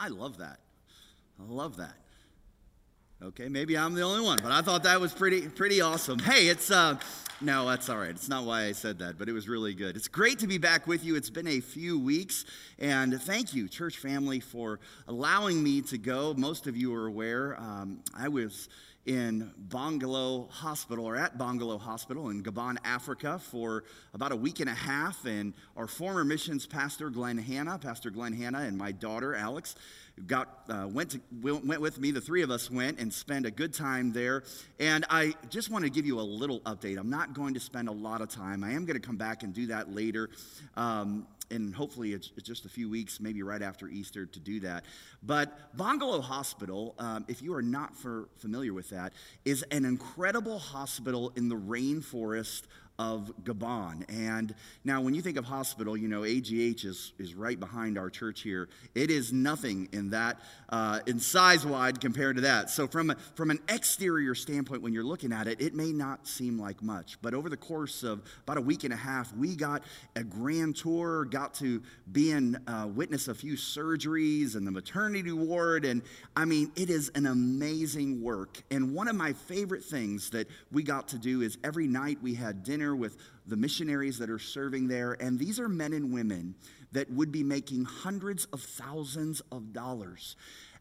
I 0.00 0.08
love 0.08 0.38
that. 0.38 0.60
I 1.38 1.52
love 1.52 1.76
that. 1.76 1.92
Okay, 3.22 3.50
maybe 3.50 3.76
I'm 3.76 3.92
the 3.92 4.00
only 4.00 4.22
one, 4.24 4.38
but 4.42 4.50
I 4.50 4.62
thought 4.62 4.84
that 4.84 4.98
was 4.98 5.12
pretty 5.12 5.42
pretty 5.42 5.82
awesome. 5.82 6.18
Hey, 6.18 6.48
it's 6.48 6.70
uh 6.70 6.98
no, 7.42 7.68
that's 7.68 7.90
all 7.90 7.98
right. 7.98 8.08
It's 8.08 8.28
not 8.28 8.44
why 8.44 8.64
I 8.64 8.72
said 8.72 8.98
that, 9.00 9.18
but 9.18 9.28
it 9.28 9.32
was 9.32 9.46
really 9.46 9.74
good. 9.74 9.96
It's 9.96 10.08
great 10.08 10.38
to 10.38 10.46
be 10.46 10.56
back 10.56 10.86
with 10.86 11.04
you. 11.04 11.16
It's 11.16 11.28
been 11.28 11.46
a 11.46 11.60
few 11.60 11.98
weeks, 11.98 12.46
and 12.78 13.20
thank 13.20 13.52
you, 13.52 13.68
church 13.68 13.98
family, 13.98 14.40
for 14.40 14.80
allowing 15.06 15.62
me 15.62 15.82
to 15.82 15.98
go. 15.98 16.32
Most 16.34 16.66
of 16.66 16.78
you 16.78 16.94
are 16.94 17.06
aware 17.06 17.60
um, 17.60 18.00
I 18.16 18.28
was 18.28 18.70
in 19.06 19.50
Bongolo 19.68 20.50
Hospital 20.50 21.06
or 21.06 21.16
at 21.16 21.38
Bongolo 21.38 21.80
Hospital 21.80 22.28
in 22.28 22.42
Gabon, 22.42 22.76
Africa 22.84 23.38
for 23.38 23.84
about 24.12 24.32
a 24.32 24.36
week 24.36 24.60
and 24.60 24.68
a 24.68 24.74
half. 24.74 25.24
And 25.24 25.54
our 25.76 25.86
former 25.86 26.24
missions 26.24 26.66
pastor, 26.66 27.08
Glenn 27.10 27.38
Hanna, 27.38 27.78
Pastor 27.78 28.10
Glenn 28.10 28.32
Hanna, 28.32 28.60
and 28.60 28.76
my 28.76 28.92
daughter, 28.92 29.34
Alex, 29.34 29.74
got 30.26 30.48
uh, 30.68 30.88
went 30.88 31.10
to 31.10 31.20
went 31.42 31.80
with 31.80 31.98
me. 31.98 32.10
The 32.10 32.20
three 32.20 32.42
of 32.42 32.50
us 32.50 32.70
went 32.70 32.98
and 32.98 33.12
spent 33.12 33.46
a 33.46 33.50
good 33.50 33.74
time 33.74 34.12
there. 34.12 34.44
And 34.78 35.04
I 35.10 35.34
just 35.48 35.70
want 35.70 35.84
to 35.84 35.90
give 35.90 36.06
you 36.06 36.20
a 36.20 36.22
little 36.22 36.60
update. 36.60 36.98
I'm 36.98 37.10
not 37.10 37.34
going 37.34 37.54
to 37.54 37.60
spend 37.60 37.88
a 37.88 37.92
lot 37.92 38.20
of 38.20 38.28
time. 38.28 38.64
I 38.64 38.72
am 38.72 38.84
going 38.84 39.00
to 39.00 39.06
come 39.06 39.16
back 39.16 39.42
and 39.42 39.52
do 39.52 39.66
that 39.68 39.92
later. 39.92 40.30
Um, 40.76 41.26
and 41.50 41.74
hopefully 41.74 42.12
it's, 42.12 42.28
just 42.42 42.64
a 42.64 42.68
few 42.68 42.88
weeks, 42.88 43.20
maybe 43.20 43.42
right 43.42 43.62
after 43.62 43.88
Easter, 43.88 44.24
to 44.24 44.38
do 44.38 44.60
that. 44.60 44.84
But 45.22 45.76
Bongolo 45.76 46.22
Hospital, 46.22 46.94
um, 46.98 47.24
if 47.28 47.42
you 47.42 47.54
are 47.54 47.62
not 47.62 47.96
familiar 48.38 48.72
with 48.72 48.90
that, 48.90 49.12
is 49.44 49.64
an 49.70 49.84
incredible 49.84 50.58
hospital 50.58 51.32
in 51.36 51.48
the 51.48 51.56
rainforest 51.56 52.62
of 53.00 53.32
Gabon. 53.44 54.04
And 54.10 54.54
now, 54.84 55.00
when 55.00 55.14
you 55.14 55.22
think 55.22 55.38
of 55.38 55.46
hospital, 55.46 55.96
you 55.96 56.06
know, 56.06 56.22
AGH 56.22 56.84
is, 56.84 57.14
is 57.18 57.34
right 57.34 57.58
behind 57.58 57.96
our 57.96 58.10
church 58.10 58.42
here. 58.42 58.68
It 58.94 59.10
is 59.10 59.32
nothing 59.32 59.88
in 59.92 60.10
that, 60.10 60.38
uh, 60.68 61.00
in 61.06 61.18
size 61.18 61.64
wide 61.64 62.02
compared 62.02 62.36
to 62.36 62.42
that. 62.42 62.68
So, 62.68 62.86
from, 62.86 63.08
a, 63.08 63.16
from 63.34 63.50
an 63.50 63.58
exterior 63.70 64.34
standpoint, 64.34 64.82
when 64.82 64.92
you're 64.92 65.02
looking 65.02 65.32
at 65.32 65.48
it, 65.48 65.62
it 65.62 65.74
may 65.74 65.92
not 65.92 66.28
seem 66.28 66.60
like 66.60 66.82
much. 66.82 67.16
But 67.22 67.32
over 67.32 67.48
the 67.48 67.56
course 67.56 68.02
of 68.02 68.20
about 68.42 68.58
a 68.58 68.60
week 68.60 68.84
and 68.84 68.92
a 68.92 68.98
half, 68.98 69.34
we 69.34 69.56
got 69.56 69.82
a 70.14 70.22
grand 70.22 70.76
tour, 70.76 71.24
got 71.24 71.54
to 71.54 71.82
be 72.12 72.32
in, 72.32 72.56
uh, 72.66 72.86
witness 72.94 73.28
a 73.28 73.34
few 73.34 73.54
surgeries 73.54 74.56
and 74.56 74.66
the 74.66 74.70
maternity 74.70 75.32
ward. 75.32 75.86
And 75.86 76.02
I 76.36 76.44
mean, 76.44 76.70
it 76.76 76.90
is 76.90 77.10
an 77.14 77.24
amazing 77.24 78.20
work. 78.20 78.62
And 78.70 78.94
one 78.94 79.08
of 79.08 79.16
my 79.16 79.32
favorite 79.32 79.84
things 79.84 80.28
that 80.30 80.48
we 80.70 80.82
got 80.82 81.08
to 81.08 81.18
do 81.18 81.40
is 81.40 81.56
every 81.64 81.86
night 81.86 82.18
we 82.20 82.34
had 82.34 82.62
dinner 82.62 82.89
with 82.94 83.16
the 83.46 83.56
missionaries 83.56 84.18
that 84.18 84.30
are 84.30 84.38
serving 84.38 84.88
there. 84.88 85.12
And 85.12 85.38
these 85.38 85.58
are 85.58 85.68
men 85.68 85.92
and 85.92 86.12
women 86.12 86.54
that 86.92 87.10
would 87.10 87.32
be 87.32 87.42
making 87.42 87.84
hundreds 87.84 88.46
of 88.46 88.60
thousands 88.60 89.40
of 89.52 89.72
dollars 89.72 90.36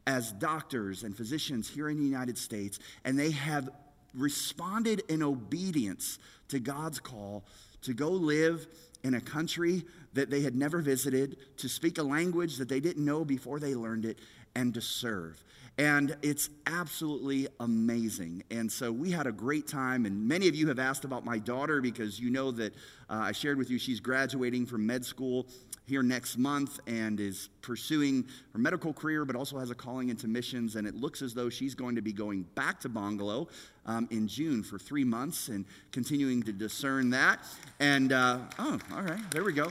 as 0.07 0.31
doctors 0.31 1.03
and 1.03 1.15
physicians 1.15 1.69
here 1.69 1.89
in 1.89 1.97
the 1.97 2.05
United 2.05 2.37
States. 2.37 2.79
And 3.05 3.17
they 3.17 3.31
have 3.31 3.69
responded 4.15 5.03
in 5.07 5.21
obedience 5.21 6.17
to 6.47 6.59
God's 6.59 6.99
call 6.99 7.43
to 7.83 7.93
go 7.93 8.09
live 8.09 8.67
in 9.03 9.13
a 9.13 9.21
country 9.21 9.83
that 10.13 10.29
they 10.29 10.41
had 10.41 10.55
never 10.55 10.81
visited, 10.81 11.37
to 11.57 11.69
speak 11.69 11.97
a 11.97 12.03
language 12.03 12.57
that 12.57 12.67
they 12.67 12.79
didn't 12.79 13.05
know 13.05 13.23
before 13.23 13.59
they 13.59 13.75
learned 13.75 14.05
it, 14.05 14.19
and 14.55 14.73
to 14.73 14.81
serve. 14.81 15.41
And 15.79 16.17
it's 16.21 16.49
absolutely 16.67 17.47
amazing. 17.61 18.43
And 18.51 18.69
so 18.69 18.91
we 18.91 19.11
had 19.11 19.27
a 19.27 19.31
great 19.31 19.65
time. 19.65 20.05
And 20.05 20.27
many 20.27 20.49
of 20.49 20.55
you 20.55 20.67
have 20.67 20.77
asked 20.77 21.05
about 21.05 21.23
my 21.23 21.39
daughter 21.39 21.79
because 21.79 22.19
you 22.19 22.29
know 22.29 22.51
that 22.51 22.73
uh, 23.09 23.13
I 23.13 23.31
shared 23.31 23.57
with 23.57 23.69
you 23.69 23.79
she's 23.79 24.01
graduating 24.01 24.65
from 24.65 24.85
med 24.85 25.05
school 25.05 25.47
here 25.85 26.03
next 26.03 26.37
month 26.37 26.81
and 26.85 27.21
is 27.21 27.47
pursuing 27.61 28.27
her 28.51 28.59
medical 28.59 28.91
career, 28.91 29.23
but 29.23 29.37
also 29.37 29.57
has 29.57 29.71
a 29.71 29.75
calling 29.75 30.09
into 30.09 30.27
missions. 30.27 30.75
And 30.75 30.85
it 30.85 30.95
looks 30.95 31.21
as 31.21 31.33
though 31.33 31.49
she's 31.49 31.75
going 31.75 31.95
to 31.95 32.01
be 32.01 32.11
going 32.11 32.43
back 32.55 32.81
to 32.81 32.89
Bongolo 32.89 33.47
um, 33.85 34.05
in 34.11 34.27
June 34.27 34.63
for 34.63 34.77
three 34.77 35.05
months 35.05 35.47
and 35.47 35.63
continuing 35.93 36.43
to 36.43 36.51
discern 36.51 37.09
that. 37.11 37.39
And, 37.79 38.11
uh, 38.11 38.39
oh, 38.59 38.79
all 38.93 39.01
right, 39.01 39.31
there 39.31 39.45
we 39.45 39.53
go. 39.53 39.69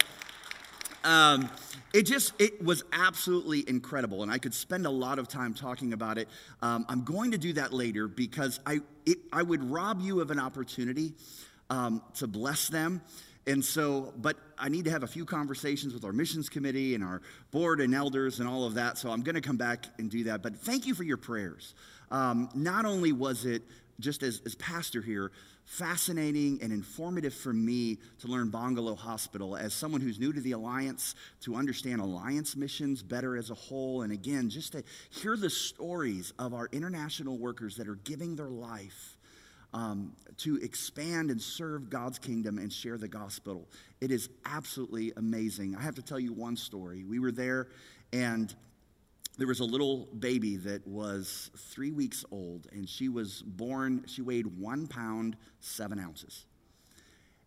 Um, 1.04 1.48
it 1.94 2.03
just 2.03 2.32
it 2.41 2.62
was 2.62 2.84
absolutely 2.92 3.64
incredible 3.69 4.22
and 4.22 4.31
i 4.31 4.38
could 4.38 4.53
spend 4.53 4.84
a 4.84 4.91
lot 4.91 5.19
of 5.19 5.28
time 5.28 5.54
talking 5.54 5.92
about 5.92 6.19
it. 6.19 6.28
Um, 6.60 6.84
i'm 6.88 7.04
going 7.04 7.31
to 7.31 7.38
do 7.38 7.53
that 7.54 7.72
later 7.72 8.09
because 8.09 8.60
i 8.66 8.81
it, 9.06 9.19
i 9.32 9.42
would 9.42 9.62
rob 9.70 10.00
you 10.00 10.20
of 10.20 10.31
an 10.31 10.38
opportunity 10.38 11.14
um, 11.70 12.03
to 12.14 12.26
bless 12.26 12.69
them. 12.69 13.00
And 13.47 13.64
so 13.64 14.12
but 14.16 14.36
i 14.59 14.69
need 14.69 14.84
to 14.84 14.91
have 14.91 15.03
a 15.03 15.06
few 15.06 15.25
conversations 15.25 15.94
with 15.94 16.04
our 16.04 16.12
missions 16.12 16.48
committee 16.48 16.94
and 16.94 17.03
our 17.03 17.22
board 17.50 17.80
and 17.80 17.94
elders 17.94 18.41
and 18.41 18.48
all 18.48 18.65
of 18.65 18.75
that 18.75 18.98
so 18.98 19.10
i'm 19.10 19.22
going 19.22 19.36
to 19.36 19.41
come 19.41 19.56
back 19.56 19.86
and 19.98 20.10
do 20.10 20.25
that. 20.25 20.42
But 20.42 20.56
thank 20.56 20.86
you 20.86 20.94
for 20.94 21.04
your 21.04 21.16
prayers. 21.16 21.75
Um, 22.10 22.48
not 22.54 22.84
only 22.84 23.12
was 23.12 23.44
it 23.44 23.62
just 24.00 24.22
as, 24.22 24.41
as 24.47 24.54
pastor 24.54 25.03
here 25.03 25.32
fascinating 25.69 26.59
and 26.62 26.73
informative 26.73 27.34
for 27.34 27.53
me 27.53 27.99
to 28.19 28.27
learn 28.27 28.51
Bongolo 28.51 28.97
Hospital 28.97 29.55
as 29.55 29.75
someone 29.75 30.01
who's 30.01 30.19
new 30.19 30.33
to 30.33 30.41
the 30.41 30.53
Alliance, 30.53 31.15
to 31.43 31.55
understand 31.55 32.01
Alliance 32.01 32.56
missions 32.56 33.03
better 33.03 33.37
as 33.37 33.51
a 33.51 33.55
whole, 33.55 34.01
and 34.01 34.11
again, 34.11 34.49
just 34.49 34.73
to 34.73 34.83
hear 35.11 35.37
the 35.37 35.51
stories 35.51 36.33
of 36.39 36.55
our 36.55 36.71
international 36.73 37.37
workers 37.37 37.77
that 37.77 37.87
are 37.87 37.97
giving 37.97 38.34
their 38.34 38.49
life 38.49 39.19
um, 39.75 40.15
to 40.39 40.57
expand 40.57 41.31
and 41.31 41.41
serve 41.41 41.91
God's 41.91 42.19
kingdom 42.19 42.57
and 42.57 42.73
share 42.73 42.97
the 42.97 43.07
gospel. 43.07 43.69
It 44.01 44.11
is 44.11 44.31
absolutely 44.47 45.12
amazing. 45.19 45.77
I 45.77 45.83
have 45.83 45.97
to 45.97 46.03
tell 46.03 46.19
you 46.19 46.33
one 46.33 46.57
story. 46.57 47.05
We 47.05 47.19
were 47.19 47.31
there, 47.31 47.69
and 48.11 48.55
there 49.38 49.47
was 49.47 49.60
a 49.60 49.65
little 49.65 50.09
baby 50.19 50.56
that 50.56 50.87
was 50.87 51.50
three 51.56 51.93
weeks 51.93 52.25
old, 52.32 52.66
and 52.72 52.88
she 52.88 53.09
was 53.09 53.43
born, 53.43 54.04
she 54.06 54.21
weighed 54.21 54.47
one 54.59 54.88
pound, 54.88 55.37
seven 55.60 56.00
ounces. 56.00 56.44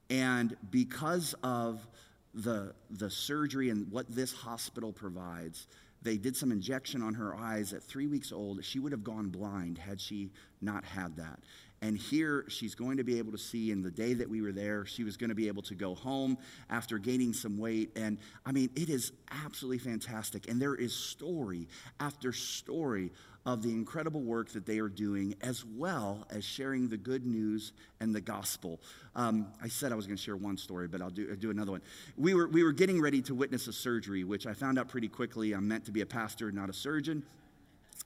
And 0.09 0.55
because 0.71 1.35
of 1.43 1.85
the, 2.33 2.73
the 2.89 3.09
surgery 3.09 3.69
and 3.69 3.91
what 3.91 4.09
this 4.09 4.31
hospital 4.31 4.93
provides, 4.93 5.67
they 6.01 6.15
did 6.15 6.35
some 6.35 6.51
injection 6.51 7.01
on 7.01 7.13
her 7.13 7.35
eyes 7.35 7.73
at 7.73 7.83
three 7.83 8.07
weeks 8.07 8.31
old. 8.31 8.63
She 8.63 8.79
would 8.79 8.93
have 8.93 9.03
gone 9.03 9.27
blind 9.27 9.77
had 9.77 9.99
she 9.99 10.31
not 10.61 10.85
had 10.85 11.17
that. 11.17 11.39
And 11.83 11.97
here 11.97 12.45
she's 12.47 12.75
going 12.75 12.97
to 12.97 13.03
be 13.03 13.17
able 13.17 13.31
to 13.31 13.39
see, 13.39 13.71
in 13.71 13.81
the 13.81 13.89
day 13.89 14.13
that 14.13 14.29
we 14.29 14.41
were 14.41 14.51
there, 14.51 14.85
she 14.85 15.03
was 15.03 15.17
going 15.17 15.29
to 15.29 15.35
be 15.35 15.47
able 15.47 15.63
to 15.63 15.73
go 15.73 15.95
home 15.95 16.37
after 16.69 16.99
gaining 16.99 17.33
some 17.33 17.57
weight. 17.57 17.91
And 17.95 18.19
I 18.45 18.51
mean, 18.51 18.69
it 18.75 18.89
is 18.89 19.11
absolutely 19.45 19.79
fantastic. 19.79 20.47
And 20.47 20.61
there 20.61 20.75
is 20.75 20.93
story 20.93 21.67
after 21.99 22.33
story 22.33 23.11
of 23.47 23.63
the 23.63 23.71
incredible 23.71 24.21
work 24.21 24.49
that 24.49 24.67
they 24.67 24.77
are 24.77 24.89
doing, 24.89 25.33
as 25.41 25.65
well 25.65 26.27
as 26.29 26.45
sharing 26.45 26.87
the 26.87 26.97
good 26.97 27.25
news 27.25 27.73
and 27.99 28.13
the 28.13 28.21
gospel. 28.21 28.79
Um, 29.15 29.47
I 29.63 29.67
said 29.67 29.91
I 29.91 29.95
was 29.95 30.05
going 30.05 30.17
to 30.17 30.21
share 30.21 30.37
one 30.37 30.57
story, 30.57 30.87
but 30.87 31.01
I'll 31.01 31.09
do, 31.09 31.27
I'll 31.31 31.35
do 31.35 31.49
another 31.49 31.71
one. 31.71 31.81
We 32.15 32.35
were, 32.35 32.47
we 32.47 32.63
were 32.63 32.73
getting 32.73 33.01
ready 33.01 33.23
to 33.23 33.33
witness 33.33 33.67
a 33.67 33.73
surgery, 33.73 34.23
which 34.23 34.45
I 34.45 34.53
found 34.53 34.77
out 34.77 34.89
pretty 34.89 35.07
quickly. 35.07 35.53
I'm 35.53 35.67
meant 35.67 35.85
to 35.85 35.91
be 35.91 36.01
a 36.01 36.05
pastor, 36.05 36.51
not 36.51 36.69
a 36.69 36.73
surgeon. 36.73 37.23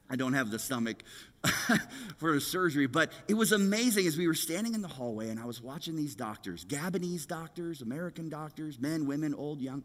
I 0.09 0.15
don't 0.15 0.33
have 0.33 0.51
the 0.51 0.59
stomach 0.59 1.03
for 2.17 2.35
a 2.35 2.41
surgery, 2.41 2.87
but 2.87 3.11
it 3.27 3.33
was 3.33 3.51
amazing 3.51 4.07
as 4.07 4.17
we 4.17 4.27
were 4.27 4.35
standing 4.35 4.73
in 4.73 4.81
the 4.81 4.87
hallway 4.87 5.29
and 5.29 5.39
I 5.39 5.45
was 5.45 5.61
watching 5.61 5.95
these 5.95 6.15
doctors, 6.15 6.63
Gabonese 6.65 7.27
doctors, 7.27 7.81
American 7.81 8.29
doctors, 8.29 8.79
men, 8.79 9.07
women, 9.07 9.33
old, 9.33 9.61
young, 9.61 9.83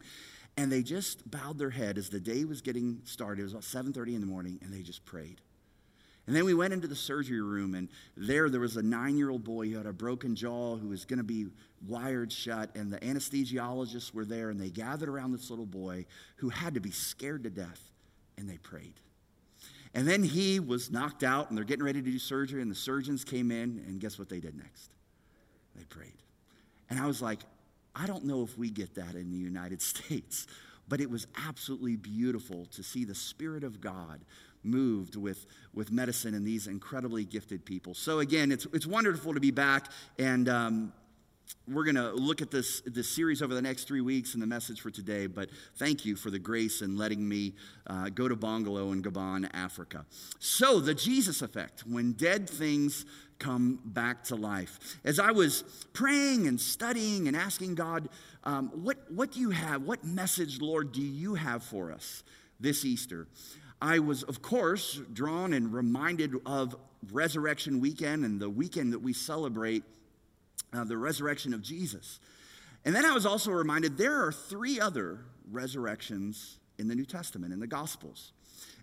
and 0.57 0.71
they 0.71 0.83
just 0.83 1.31
bowed 1.31 1.59
their 1.59 1.71
head 1.71 1.97
as 1.97 2.11
the 2.11 2.21
day 2.21 2.45
was 2.45 2.61
getting 2.61 3.01
started. 3.05 3.41
It 3.41 3.45
was 3.45 3.53
about 3.53 3.65
7:30 3.65 4.15
in 4.15 4.21
the 4.21 4.27
morning, 4.27 4.59
and 4.63 4.73
they 4.73 4.83
just 4.83 5.05
prayed. 5.05 5.41
And 6.27 6.37
then 6.37 6.45
we 6.45 6.55
went 6.55 6.75
into 6.75 6.87
the 6.87 6.97
surgery 6.97 7.41
room, 7.41 7.75
and 7.75 7.89
there 8.17 8.51
there 8.51 8.61
was 8.61 8.77
a 8.77 8.83
nine-year-old 8.83 9.43
boy 9.43 9.71
who 9.71 9.77
had 9.79 9.87
a 9.87 9.93
broken 9.93 10.37
jaw 10.37 10.77
who 10.77 10.89
was 10.89 11.05
going 11.05 11.19
to 11.19 11.25
be 11.25 11.47
wired 11.87 12.31
shut, 12.31 12.77
and 12.77 12.93
the 12.93 12.99
anesthesiologists 12.99 14.13
were 14.13 14.25
there, 14.25 14.51
and 14.51 14.61
they 14.61 14.71
gathered 14.71 15.09
around 15.09 15.33
this 15.33 15.49
little 15.51 15.67
boy 15.67 16.05
who 16.37 16.51
had 16.51 16.75
to 16.75 16.81
be 16.81 16.91
scared 16.91 17.45
to 17.45 17.51
death, 17.51 17.91
and 18.37 18.49
they 18.49 18.59
prayed. 18.59 19.01
And 19.95 20.07
then 20.07 20.23
he 20.23 20.61
was 20.61 20.91
knocked 20.91 21.23
out, 21.23 21.49
and 21.49 21.57
they're 21.57 21.65
getting 21.65 21.85
ready 21.85 22.01
to 22.01 22.11
do 22.11 22.19
surgery, 22.19 22.63
and 22.63 22.71
the 22.71 22.77
surgeons 22.77 23.25
came 23.25 23.51
in, 23.51 23.83
and 23.87 24.01
guess 24.01 24.19
what 24.19 24.29
they 24.29 24.39
did 24.39 24.57
next? 24.57 24.91
They 25.75 25.85
prayed. 25.85 26.23
And 26.89 26.99
I 26.99 27.07
was 27.07 27.21
like, 27.21 27.41
I 27.95 28.07
don't 28.07 28.25
know 28.25 28.43
if 28.43 28.57
we 28.57 28.71
get 28.71 28.95
that 28.95 29.15
in 29.15 29.31
the 29.31 29.37
United 29.37 29.83
States, 29.83 30.47
but 30.89 31.01
it 31.01 31.11
was 31.11 31.27
absolutely 31.47 31.97
beautiful 31.97 32.67
to 32.67 32.83
see 32.83 33.05
the 33.05 33.15
Spirit 33.15 33.65
of 33.65 33.81
God 33.81 34.21
moved 34.63 35.17
with, 35.17 35.47
with 35.73 35.91
medicine 35.91 36.35
and 36.35 36.47
these 36.47 36.67
incredibly 36.67 37.25
gifted 37.25 37.65
people. 37.65 37.95
So, 37.95 38.19
again, 38.19 38.53
it's, 38.53 38.67
it's 38.73 38.87
wonderful 38.87 39.35
to 39.35 39.41
be 39.41 39.51
back. 39.51 39.87
And 40.19 40.49
um, 40.49 40.93
we're 41.69 41.85
going 41.85 41.97
to 41.97 42.11
look 42.13 42.43
at 42.43 42.51
this, 42.51 42.81
this 42.83 43.09
series 43.09 43.43
over 43.43 43.55
the 43.55 43.63
next 43.63 43.85
three 43.85 44.01
weeks 44.01 44.35
and 44.35 44.43
the 44.43 44.47
message 44.47 44.81
for 44.81 44.91
today, 44.91 45.27
but 45.27 45.51
thank 45.77 46.05
you 46.05 46.17
for 46.17 46.31
the 46.31 46.39
grace 46.39 46.83
in 46.83 46.97
letting 46.97 47.27
me 47.29 47.55
uh, 47.87 48.09
go 48.09 48.29
to 48.29 48.37
Bongolo 48.37 48.93
in 48.93 49.03
Gabon, 49.03 49.49
Africa. 49.55 50.05
So, 50.39 50.81
the 50.81 50.95
Jesus 50.95 51.43
effect, 51.43 51.85
when 51.87 52.13
dead 52.13 52.49
things 52.49 53.05
come 53.41 53.81
back 53.85 54.23
to 54.25 54.37
life. 54.37 54.99
As 55.03 55.19
I 55.19 55.33
was 55.33 55.65
praying 55.93 56.47
and 56.47 56.61
studying 56.61 57.27
and 57.27 57.37
asking 57.37 57.75
God, 57.75 58.09
um, 58.45 58.69
what, 58.69 58.99
what 59.11 59.33
do 59.33 59.41
you 59.41 59.51
have? 59.51 59.83
What 59.83 60.05
message, 60.05 60.61
Lord, 60.61 60.93
do 60.93 61.03
you 61.03 61.35
have 61.35 61.63
for 61.65 61.91
us 61.91 62.23
this 62.61 62.85
Easter? 62.85 63.27
I 63.83 63.99
was, 63.99 64.23
of 64.25 64.43
course, 64.43 65.01
drawn 65.13 65.55
and 65.55 65.73
reminded 65.73 66.35
of 66.45 66.77
Resurrection 67.11 67.81
Weekend 67.81 68.25
and 68.25 68.39
the 68.39 68.51
weekend 68.51 68.93
that 68.93 68.99
we 68.99 69.15
celebrate 69.15 69.85
uh, 70.73 70.85
the 70.85 70.97
resurrection 70.97 71.55
of 71.55 71.63
Jesus. 71.63 72.21
And 72.85 72.95
then 72.95 73.05
I 73.05 73.13
was 73.13 73.27
also 73.27 73.51
reminded 73.51 73.97
there 73.97 74.25
are 74.25 74.33
three 74.33 74.81
other 74.81 75.19
resurrections 75.51 76.59
in 76.79 76.89
the 76.89 76.95
New 76.95 77.05
Testament, 77.05 77.53
in 77.53 77.61
the 77.61 77.67
Gospels. 77.67 78.33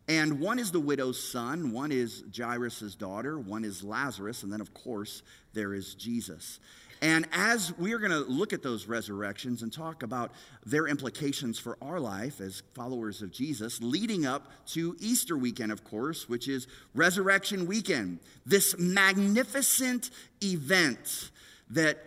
And 0.07 0.39
one 0.39 0.57
is 0.57 0.71
the 0.71 0.79
widow's 0.79 1.21
son, 1.21 1.73
one 1.73 1.91
is 1.91 2.23
Jairus' 2.35 2.95
daughter, 2.95 3.37
one 3.37 3.65
is 3.65 3.83
Lazarus, 3.83 4.43
and 4.43 4.53
then, 4.53 4.61
of 4.61 4.73
course, 4.73 5.21
there 5.53 5.73
is 5.73 5.95
Jesus. 5.95 6.59
And 7.01 7.27
as 7.31 7.77
we're 7.77 7.99
going 7.99 8.11
to 8.11 8.19
look 8.19 8.53
at 8.53 8.63
those 8.63 8.87
resurrections 8.87 9.61
and 9.61 9.71
talk 9.71 10.03
about 10.03 10.31
their 10.65 10.87
implications 10.87 11.59
for 11.59 11.77
our 11.81 11.99
life 11.99 12.41
as 12.41 12.63
followers 12.73 13.21
of 13.21 13.31
Jesus, 13.31 13.81
leading 13.81 14.25
up 14.25 14.47
to 14.67 14.95
Easter 14.99 15.37
weekend, 15.37 15.71
of 15.71 15.83
course, 15.83 16.27
which 16.27 16.47
is 16.47 16.67
Resurrection 16.95 17.67
Weekend, 17.67 18.19
this 18.45 18.75
magnificent 18.79 20.09
event 20.41 21.29
that 21.69 21.97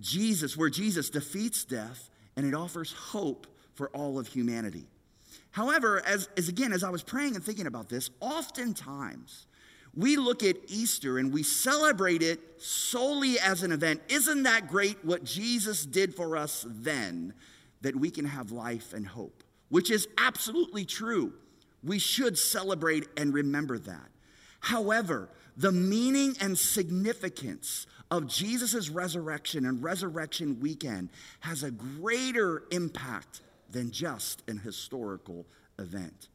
Jesus, 0.00 0.56
where 0.56 0.70
Jesus 0.70 1.10
defeats 1.10 1.64
death 1.64 2.10
and 2.36 2.46
it 2.46 2.54
offers 2.54 2.92
hope 2.92 3.46
for 3.74 3.88
all 3.90 4.18
of 4.18 4.26
humanity. 4.26 4.86
However, 5.50 6.02
as, 6.06 6.28
as 6.36 6.48
again, 6.48 6.72
as 6.72 6.82
I 6.82 6.90
was 6.90 7.02
praying 7.02 7.34
and 7.34 7.44
thinking 7.44 7.66
about 7.66 7.88
this, 7.88 8.10
oftentimes 8.20 9.46
we 9.94 10.16
look 10.16 10.42
at 10.42 10.56
Easter 10.68 11.18
and 11.18 11.32
we 11.32 11.42
celebrate 11.42 12.22
it 12.22 12.40
solely 12.60 13.38
as 13.38 13.62
an 13.62 13.72
event. 13.72 14.00
Isn't 14.08 14.44
that 14.44 14.68
great 14.68 15.04
what 15.04 15.24
Jesus 15.24 15.84
did 15.84 16.14
for 16.14 16.36
us 16.36 16.64
then 16.66 17.34
that 17.82 17.94
we 17.96 18.10
can 18.10 18.24
have 18.24 18.50
life 18.50 18.94
and 18.94 19.06
hope? 19.06 19.44
Which 19.68 19.90
is 19.90 20.08
absolutely 20.18 20.86
true. 20.86 21.34
We 21.84 21.98
should 21.98 22.38
celebrate 22.38 23.06
and 23.16 23.34
remember 23.34 23.78
that. 23.78 24.08
However, 24.60 25.28
the 25.56 25.72
meaning 25.72 26.36
and 26.40 26.58
significance 26.58 27.86
of 28.12 28.26
Jesus' 28.26 28.90
resurrection 28.90 29.64
and 29.64 29.82
resurrection 29.82 30.60
weekend 30.60 31.08
has 31.40 31.62
a 31.62 31.70
greater 31.70 32.64
impact 32.70 33.40
than 33.70 33.90
just 33.90 34.42
an 34.48 34.58
historical 34.58 35.46
event. 35.78 36.28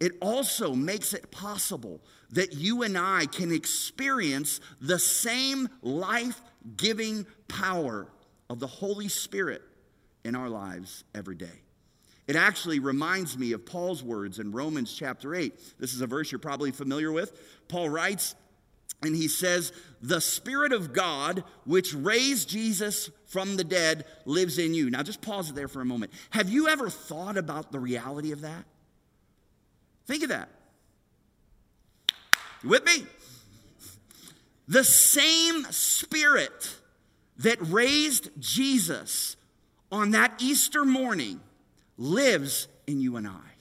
It 0.00 0.14
also 0.20 0.74
makes 0.74 1.14
it 1.14 1.30
possible 1.30 2.00
that 2.30 2.54
you 2.54 2.82
and 2.82 2.98
I 2.98 3.26
can 3.26 3.52
experience 3.52 4.58
the 4.80 4.98
same 4.98 5.68
life 5.82 6.42
giving 6.76 7.26
power 7.46 8.08
of 8.50 8.58
the 8.58 8.66
Holy 8.66 9.06
Spirit 9.06 9.62
in 10.24 10.34
our 10.34 10.48
lives 10.48 11.04
every 11.14 11.36
day. 11.36 11.62
It 12.26 12.34
actually 12.34 12.80
reminds 12.80 13.38
me 13.38 13.52
of 13.52 13.64
Paul's 13.64 14.02
words 14.02 14.40
in 14.40 14.50
Romans 14.50 14.92
chapter 14.92 15.32
8. 15.32 15.78
This 15.78 15.94
is 15.94 16.00
a 16.00 16.08
verse 16.08 16.32
you're 16.32 16.40
probably 16.40 16.72
familiar 16.72 17.12
with. 17.12 17.40
Paul 17.68 17.88
writes, 17.88 18.34
and 19.02 19.14
he 19.14 19.28
says, 19.28 19.72
The 20.00 20.20
Spirit 20.20 20.72
of 20.72 20.92
God, 20.92 21.44
which 21.64 21.94
raised 21.94 22.48
Jesus 22.48 23.10
from 23.26 23.56
the 23.56 23.64
dead, 23.64 24.04
lives 24.24 24.58
in 24.58 24.74
you. 24.74 24.90
Now, 24.90 25.02
just 25.02 25.20
pause 25.20 25.50
it 25.50 25.54
there 25.54 25.68
for 25.68 25.80
a 25.80 25.84
moment. 25.84 26.12
Have 26.30 26.48
you 26.48 26.68
ever 26.68 26.88
thought 26.88 27.36
about 27.36 27.72
the 27.72 27.80
reality 27.80 28.32
of 28.32 28.40
that? 28.42 28.64
Think 30.06 30.22
of 30.22 30.28
that. 30.30 30.48
You 32.62 32.70
with 32.70 32.84
me? 32.84 33.04
The 34.66 34.84
same 34.84 35.64
Spirit 35.70 36.76
that 37.38 37.58
raised 37.60 38.30
Jesus 38.38 39.36
on 39.92 40.12
that 40.12 40.34
Easter 40.40 40.84
morning 40.84 41.40
lives 41.98 42.68
in 42.86 43.00
you 43.00 43.16
and 43.16 43.28
I. 43.28 43.53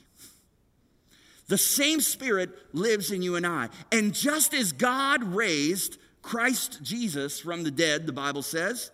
The 1.54 1.58
same 1.60 2.02
Spirit 2.02 2.50
lives 2.74 3.12
in 3.12 3.22
you 3.22 3.36
and 3.36 3.46
I. 3.46 3.70
And 3.92 4.12
just 4.12 4.56
as 4.56 4.72
God 4.72 5.22
raised 5.22 6.00
Christ 6.24 6.80
Jesus 6.82 7.40
from 7.40 7.62
the 7.62 7.70
dead, 7.70 8.08
the 8.08 8.12
Bible 8.12 8.42
says, 8.42 8.90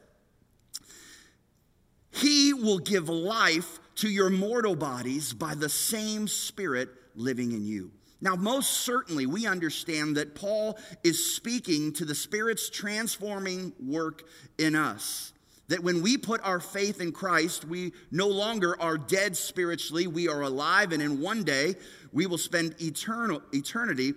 He 2.11 2.53
will 2.53 2.79
give 2.79 3.07
life 3.07 3.79
to 3.95 4.09
your 4.09 4.29
mortal 4.29 4.75
bodies 4.75 5.31
by 5.31 5.55
the 5.55 5.69
same 5.69 6.27
Spirit 6.27 6.89
living 7.15 7.53
in 7.53 7.63
you. 7.63 7.91
Now, 8.19 8.35
most 8.35 8.71
certainly, 8.71 9.25
we 9.25 9.47
understand 9.47 10.17
that 10.17 10.35
Paul 10.35 10.77
is 11.01 11.33
speaking 11.33 11.93
to 11.93 12.03
the 12.03 12.13
Spirit's 12.13 12.69
transforming 12.69 13.71
work 13.81 14.23
in 14.57 14.75
us. 14.75 15.31
That 15.69 15.83
when 15.83 16.01
we 16.01 16.17
put 16.17 16.41
our 16.43 16.59
faith 16.59 16.99
in 16.99 17.11
Christ, 17.11 17.63
we 17.63 17.93
no 18.11 18.27
longer 18.27 18.79
are 18.81 18.97
dead 18.97 19.37
spiritually, 19.37 20.07
we 20.07 20.27
are 20.27 20.41
alive, 20.41 20.91
and 20.91 21.01
in 21.01 21.21
one 21.21 21.43
day 21.43 21.75
we 22.11 22.25
will 22.25 22.39
spend 22.39 22.75
eternal, 22.81 23.41
eternity 23.53 24.13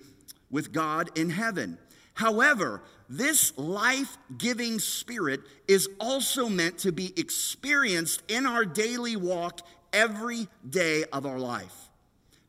with 0.50 0.72
God 0.72 1.16
in 1.16 1.30
heaven. 1.30 1.78
However, 2.14 2.82
this 3.08 3.56
life 3.58 4.16
giving 4.38 4.78
spirit 4.78 5.40
is 5.68 5.88
also 6.00 6.48
meant 6.48 6.78
to 6.78 6.92
be 6.92 7.12
experienced 7.18 8.22
in 8.28 8.46
our 8.46 8.64
daily 8.64 9.16
walk 9.16 9.60
every 9.92 10.48
day 10.68 11.04
of 11.12 11.26
our 11.26 11.38
life. 11.38 11.90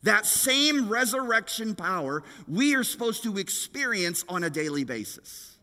That 0.02 0.24
same 0.24 0.88
resurrection 0.88 1.74
power 1.74 2.22
we 2.48 2.74
are 2.74 2.84
supposed 2.84 3.22
to 3.24 3.36
experience 3.36 4.24
on 4.28 4.44
a 4.44 4.50
daily 4.50 4.84
basis. 4.84 5.56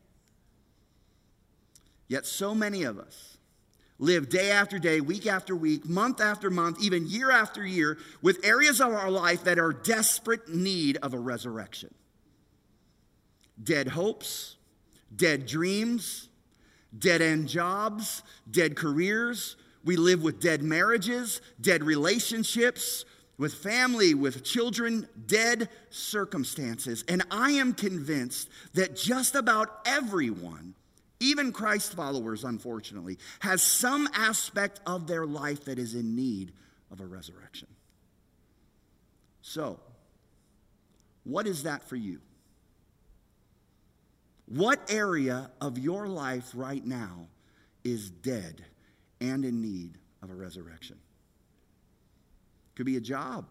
Yet, 2.07 2.25
so 2.25 2.53
many 2.53 2.83
of 2.83 2.99
us 2.99 3.30
live 4.01 4.29
day 4.29 4.49
after 4.49 4.79
day, 4.79 4.99
week 4.99 5.27
after 5.27 5.55
week, 5.55 5.87
month 5.87 6.19
after 6.19 6.49
month, 6.49 6.81
even 6.81 7.07
year 7.07 7.31
after 7.31 7.65
year, 7.65 7.99
with 8.21 8.43
areas 8.43 8.81
of 8.81 8.91
our 8.91 9.11
life 9.11 9.43
that 9.43 9.59
are 9.59 9.71
desperate 9.71 10.49
need 10.49 10.97
of 10.97 11.13
a 11.13 11.19
resurrection. 11.19 11.93
Dead 13.63 13.87
hopes, 13.87 14.57
dead 15.15 15.45
dreams, 15.45 16.29
dead 16.97 17.21
end 17.21 17.47
jobs, 17.47 18.23
dead 18.49 18.75
careers. 18.75 19.55
We 19.85 19.97
live 19.97 20.23
with 20.23 20.41
dead 20.41 20.63
marriages, 20.63 21.39
dead 21.61 21.83
relationships, 21.83 23.05
with 23.37 23.53
family, 23.53 24.15
with 24.15 24.43
children, 24.43 25.07
dead 25.27 25.69
circumstances. 25.91 27.03
And 27.07 27.23
I 27.29 27.51
am 27.51 27.73
convinced 27.73 28.49
that 28.73 28.95
just 28.95 29.35
about 29.35 29.79
everyone 29.85 30.73
even 31.21 31.51
Christ 31.51 31.93
followers, 31.93 32.43
unfortunately, 32.43 33.19
has 33.39 33.61
some 33.61 34.09
aspect 34.13 34.81
of 34.85 35.07
their 35.07 35.25
life 35.25 35.65
that 35.65 35.77
is 35.79 35.93
in 35.95 36.15
need 36.15 36.51
of 36.91 36.99
a 36.99 37.05
resurrection. 37.05 37.67
So, 39.41 39.79
what 41.23 41.47
is 41.47 41.63
that 41.63 41.87
for 41.87 41.95
you? 41.95 42.19
What 44.47 44.91
area 44.91 45.51
of 45.61 45.77
your 45.77 46.07
life 46.07 46.51
right 46.53 46.85
now 46.85 47.27
is 47.83 48.09
dead 48.09 48.65
and 49.21 49.45
in 49.45 49.61
need 49.61 49.97
of 50.21 50.29
a 50.29 50.33
resurrection? 50.33 50.97
Could 52.75 52.85
be 52.85 52.97
a 52.97 53.01
job. 53.01 53.45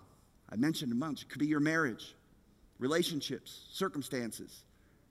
I 0.50 0.57
mentioned 0.57 0.93
a 0.93 0.97
bunch. 0.97 1.29
Could 1.29 1.39
be 1.39 1.47
your 1.47 1.61
marriage, 1.61 2.17
relationships, 2.79 3.67
circumstances, 3.71 4.65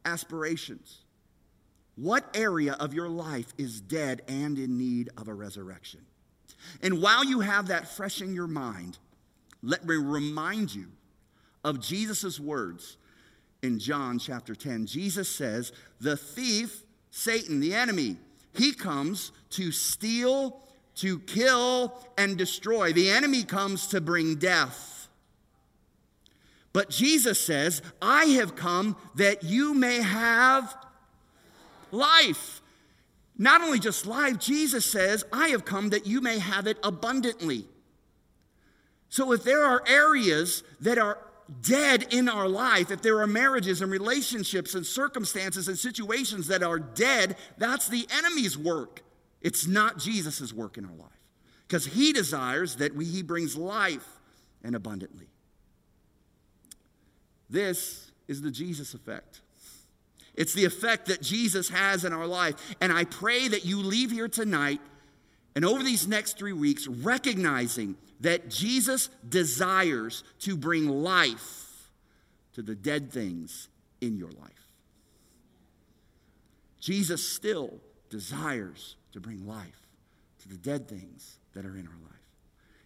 aspirations. 0.04 1.06
What 2.00 2.30
area 2.34 2.78
of 2.80 2.94
your 2.94 3.10
life 3.10 3.54
is 3.58 3.82
dead 3.82 4.22
and 4.30 4.58
in 4.58 4.78
need 4.78 5.10
of 5.18 5.28
a 5.28 5.34
resurrection? 5.34 6.00
And 6.82 7.02
while 7.02 7.26
you 7.26 7.42
have 7.42 7.68
that 7.68 7.90
fresh 7.90 8.22
in 8.22 8.34
your 8.34 8.48
mind, 8.48 8.98
let 9.62 9.86
me 9.86 9.98
remind 9.98 10.74
you 10.74 10.88
of 11.66 11.82
Jesus' 11.82 12.40
words 12.40 12.96
in 13.62 13.80
John 13.80 14.18
chapter 14.18 14.56
10. 14.56 14.86
Jesus 14.86 15.28
says, 15.28 15.74
The 16.00 16.16
thief, 16.16 16.84
Satan, 17.12 17.60
the 17.60 17.74
enemy, 17.74 18.16
he 18.54 18.72
comes 18.72 19.34
to 19.52 19.74
steal, 19.74 20.62
to 20.96 21.20
kill, 21.20 21.94
and 22.18 22.38
destroy. 22.38 22.94
The 22.94 23.10
enemy 23.10 23.44
comes 23.44 23.88
to 23.88 24.00
bring 24.00 24.36
death. 24.36 25.10
But 26.72 26.90
Jesus 26.92 27.42
says, 27.42 27.82
I 28.02 28.24
have 28.26 28.56
come 28.56 28.96
that 29.16 29.44
you 29.44 29.74
may 29.74 30.02
have 30.02 30.74
life. 31.92 32.62
Not 33.38 33.62
only 33.62 33.80
just 33.80 34.06
life, 34.06 34.38
Jesus 34.38 34.86
says, 34.86 35.24
I 35.32 35.50
have 35.50 35.64
come 35.64 35.90
that 35.90 36.06
you 36.06 36.20
may 36.20 36.40
have 36.40 36.68
it 36.68 36.78
abundantly. 36.84 37.66
So 39.08 39.32
if 39.32 39.44
there 39.44 39.64
are 39.64 39.82
areas 39.88 40.64
that 40.82 40.98
are 40.98 41.18
dead 41.62 42.14
in 42.14 42.30
our 42.30 42.48
life, 42.48 42.92
if 42.92 43.02
there 43.02 43.20
are 43.22 43.28
marriages 43.28 43.82
and 43.82 43.92
relationships 43.92 44.76
and 44.76 44.86
circumstances 44.86 45.68
and 45.68 45.78
situations 45.78 46.48
that 46.48 46.64
are 46.64 46.80
dead, 46.80 47.38
that's 47.58 47.88
the 47.88 48.08
enemy's 48.12 48.58
work. 48.58 49.02
It's 49.42 49.66
not 49.66 49.98
Jesus' 49.98 50.54
work 50.54 50.78
in 50.78 50.86
our 50.86 50.96
life. 50.96 51.10
Because 51.68 51.86
he 51.86 52.14
desires 52.14 52.76
that 52.78 52.96
we, 52.96 53.06
he 53.06 53.22
brings 53.22 53.56
life 53.56 54.08
and 54.64 54.76
abundantly. 54.76 55.28
This 57.50 58.12
is 58.28 58.42
the 58.42 58.52
Jesus 58.52 58.94
effect. 58.94 59.42
It's 60.40 60.54
the 60.54 60.64
effect 60.64 61.08
that 61.08 61.22
Jesus 61.22 61.68
has 61.68 62.06
in 62.06 62.14
our 62.14 62.26
life. 62.26 62.56
And 62.80 62.94
I 62.94 63.04
pray 63.04 63.50
that 63.50 63.66
you 63.66 63.82
leave 63.82 64.10
here 64.10 64.30
tonight 64.30 64.80
and 65.54 65.66
over 65.66 65.84
these 65.84 66.08
next 66.08 66.38
three 66.38 66.54
weeks 66.54 66.88
recognizing 66.88 67.98
that 68.22 68.50
Jesus 68.50 69.10
desires 69.28 70.24
to 70.40 70.56
bring 70.56 70.88
life 70.88 71.92
to 72.54 72.62
the 72.62 72.74
dead 72.74 73.12
things 73.12 73.68
in 74.00 74.16
your 74.16 74.32
life. 74.32 74.54
Jesus 76.80 77.28
still 77.28 77.82
desires 78.10 78.96
to 79.12 79.20
bring 79.20 79.46
life 79.46 79.88
to 80.42 80.48
the 80.48 80.56
dead 80.56 80.88
things 80.88 81.38
that 81.54 81.66
are 81.66 81.76
in 81.76 81.86
our 81.86 82.00
life. 82.02 82.14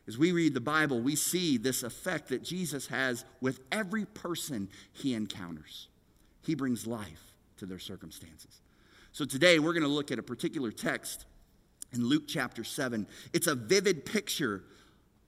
As 0.07 0.17
we 0.17 0.31
read 0.31 0.55
the 0.55 0.60
Bible, 0.60 1.01
we 1.01 1.15
see 1.15 1.57
this 1.57 1.83
effect 1.83 2.29
that 2.29 2.43
Jesus 2.43 2.88
has 2.88 3.25
with 3.41 3.60
every 3.72 4.05
person 4.05 4.69
he 4.91 5.13
encounters. 5.13 5.88
He 6.41 6.55
brings 6.55 6.88
life 6.88 7.33
to 7.57 7.65
their 7.65 7.79
circumstances. 7.79 8.62
So 9.12 9.25
today 9.25 9.60
we're 9.60 9.74
going 9.74 9.83
to 9.83 9.89
look 9.89 10.12
at 10.12 10.19
a 10.19 10.24
particular 10.24 10.72
text 10.72 11.25
in 11.93 12.05
Luke 12.05 12.24
chapter 12.27 12.63
7. 12.63 13.05
It's 13.31 13.48
a 13.48 13.55
vivid 13.55 14.05
picture 14.05 14.63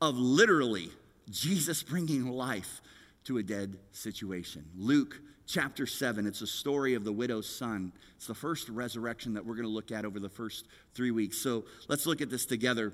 of 0.01 0.17
literally 0.17 0.89
Jesus 1.29 1.83
bringing 1.83 2.27
life 2.27 2.81
to 3.25 3.37
a 3.37 3.43
dead 3.43 3.77
situation. 3.91 4.65
Luke 4.75 5.19
chapter 5.47 5.85
7, 5.85 6.25
it's 6.25 6.41
a 6.41 6.47
story 6.47 6.95
of 6.95 7.03
the 7.03 7.11
widow's 7.11 7.47
son. 7.47 7.91
It's 8.15 8.27
the 8.27 8.35
first 8.35 8.69
resurrection 8.69 9.33
that 9.33 9.45
we're 9.45 9.55
going 9.55 9.67
to 9.67 9.73
look 9.73 9.91
at 9.91 10.05
over 10.05 10.19
the 10.19 10.29
first 10.29 10.67
three 10.93 11.11
weeks. 11.11 11.37
So 11.37 11.65
let's 11.87 12.05
look 12.05 12.21
at 12.21 12.29
this 12.29 12.45
together. 12.45 12.93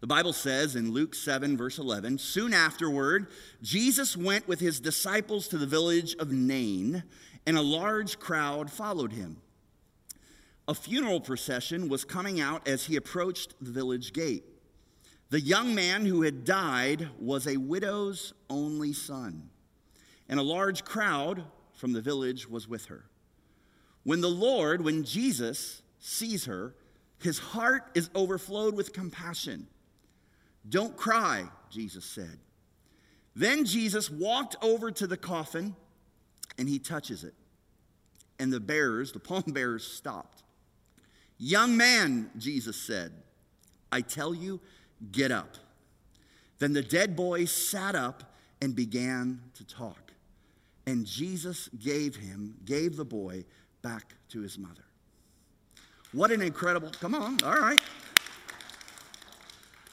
The 0.00 0.06
Bible 0.08 0.32
says 0.32 0.76
in 0.76 0.92
Luke 0.92 1.14
7, 1.14 1.56
verse 1.56 1.78
11, 1.78 2.18
soon 2.18 2.52
afterward, 2.52 3.28
Jesus 3.62 4.16
went 4.16 4.46
with 4.46 4.60
his 4.60 4.78
disciples 4.78 5.48
to 5.48 5.58
the 5.58 5.66
village 5.66 6.14
of 6.16 6.30
Nain, 6.30 7.04
and 7.46 7.56
a 7.56 7.62
large 7.62 8.18
crowd 8.18 8.70
followed 8.70 9.12
him. 9.12 9.38
A 10.66 10.74
funeral 10.74 11.20
procession 11.20 11.88
was 11.88 12.04
coming 12.04 12.40
out 12.40 12.66
as 12.66 12.84
he 12.84 12.96
approached 12.96 13.54
the 13.60 13.70
village 13.70 14.12
gate. 14.12 14.44
The 15.30 15.40
young 15.40 15.74
man 15.74 16.06
who 16.06 16.22
had 16.22 16.44
died 16.44 17.08
was 17.18 17.46
a 17.46 17.56
widow's 17.56 18.32
only 18.48 18.92
son, 18.92 19.50
and 20.28 20.38
a 20.38 20.44
large 20.44 20.84
crowd 20.84 21.44
from 21.72 21.92
the 21.92 22.00
village 22.00 22.48
was 22.48 22.68
with 22.68 22.86
her. 22.86 23.06
When 24.04 24.20
the 24.20 24.28
Lord, 24.28 24.82
when 24.82 25.04
Jesus 25.04 25.82
sees 25.98 26.44
her, 26.44 26.74
his 27.18 27.38
heart 27.38 27.90
is 27.94 28.10
overflowed 28.14 28.74
with 28.74 28.92
compassion 28.92 29.66
don't 30.68 30.96
cry, 30.96 31.44
Jesus 31.70 32.04
said. 32.04 32.38
Then 33.36 33.64
Jesus 33.64 34.10
walked 34.10 34.56
over 34.62 34.90
to 34.92 35.06
the 35.06 35.16
coffin 35.16 35.76
and 36.58 36.68
he 36.68 36.78
touches 36.78 37.24
it. 37.24 37.34
And 38.38 38.52
the 38.52 38.60
bearers, 38.60 39.12
the 39.12 39.20
palm 39.20 39.42
bearers, 39.46 39.86
stopped. 39.86 40.42
Young 41.38 41.76
man, 41.76 42.30
Jesus 42.38 42.76
said, 42.76 43.12
I 43.90 44.00
tell 44.00 44.34
you, 44.34 44.60
get 45.12 45.30
up. 45.30 45.56
Then 46.58 46.72
the 46.72 46.82
dead 46.82 47.16
boy 47.16 47.44
sat 47.44 47.94
up 47.94 48.34
and 48.62 48.74
began 48.74 49.40
to 49.54 49.64
talk. 49.64 50.12
And 50.86 51.06
Jesus 51.06 51.68
gave 51.82 52.16
him, 52.16 52.56
gave 52.64 52.96
the 52.96 53.04
boy 53.04 53.44
back 53.82 54.14
to 54.30 54.40
his 54.40 54.58
mother. 54.58 54.84
What 56.12 56.30
an 56.30 56.42
incredible, 56.42 56.90
come 57.00 57.14
on, 57.14 57.38
all 57.44 57.58
right. 57.58 57.80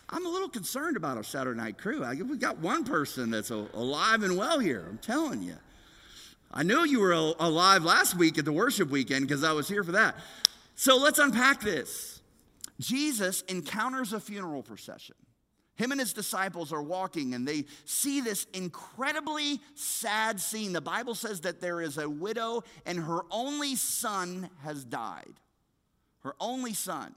I'm 0.09 0.25
a 0.25 0.29
little 0.29 0.49
concerned 0.49 0.97
about 0.97 1.17
our 1.17 1.23
Saturday 1.23 1.57
night 1.57 1.77
crew. 1.77 2.03
I, 2.03 2.13
we 2.15 2.37
got 2.37 2.59
one 2.59 2.83
person 2.83 3.31
that's 3.31 3.49
alive 3.49 4.23
and 4.23 4.37
well 4.37 4.59
here. 4.59 4.85
I'm 4.87 4.97
telling 4.97 5.41
you. 5.41 5.55
I 6.53 6.63
knew 6.63 6.83
you 6.85 6.99
were 6.99 7.13
alive 7.13 7.83
last 7.83 8.15
week 8.15 8.37
at 8.37 8.45
the 8.45 8.51
worship 8.51 8.89
weekend 8.89 9.27
because 9.27 9.43
I 9.43 9.53
was 9.53 9.67
here 9.67 9.83
for 9.83 9.93
that. 9.93 10.15
So 10.75 10.97
let's 10.97 11.19
unpack 11.19 11.61
this. 11.61 12.21
Jesus 12.79 13.41
encounters 13.43 14.11
a 14.11 14.19
funeral 14.19 14.63
procession. 14.63 15.15
Him 15.75 15.91
and 15.91 15.99
his 15.99 16.13
disciples 16.13 16.73
are 16.73 16.81
walking 16.81 17.33
and 17.33 17.47
they 17.47 17.65
see 17.85 18.21
this 18.21 18.45
incredibly 18.53 19.61
sad 19.75 20.39
scene. 20.39 20.73
The 20.73 20.81
Bible 20.81 21.15
says 21.15 21.41
that 21.41 21.61
there 21.61 21.81
is 21.81 21.97
a 21.97 22.09
widow 22.09 22.63
and 22.85 22.99
her 22.99 23.21
only 23.31 23.75
son 23.75 24.49
has 24.63 24.83
died. 24.83 25.39
Her 26.19 26.35
only 26.39 26.73
son. 26.73 27.15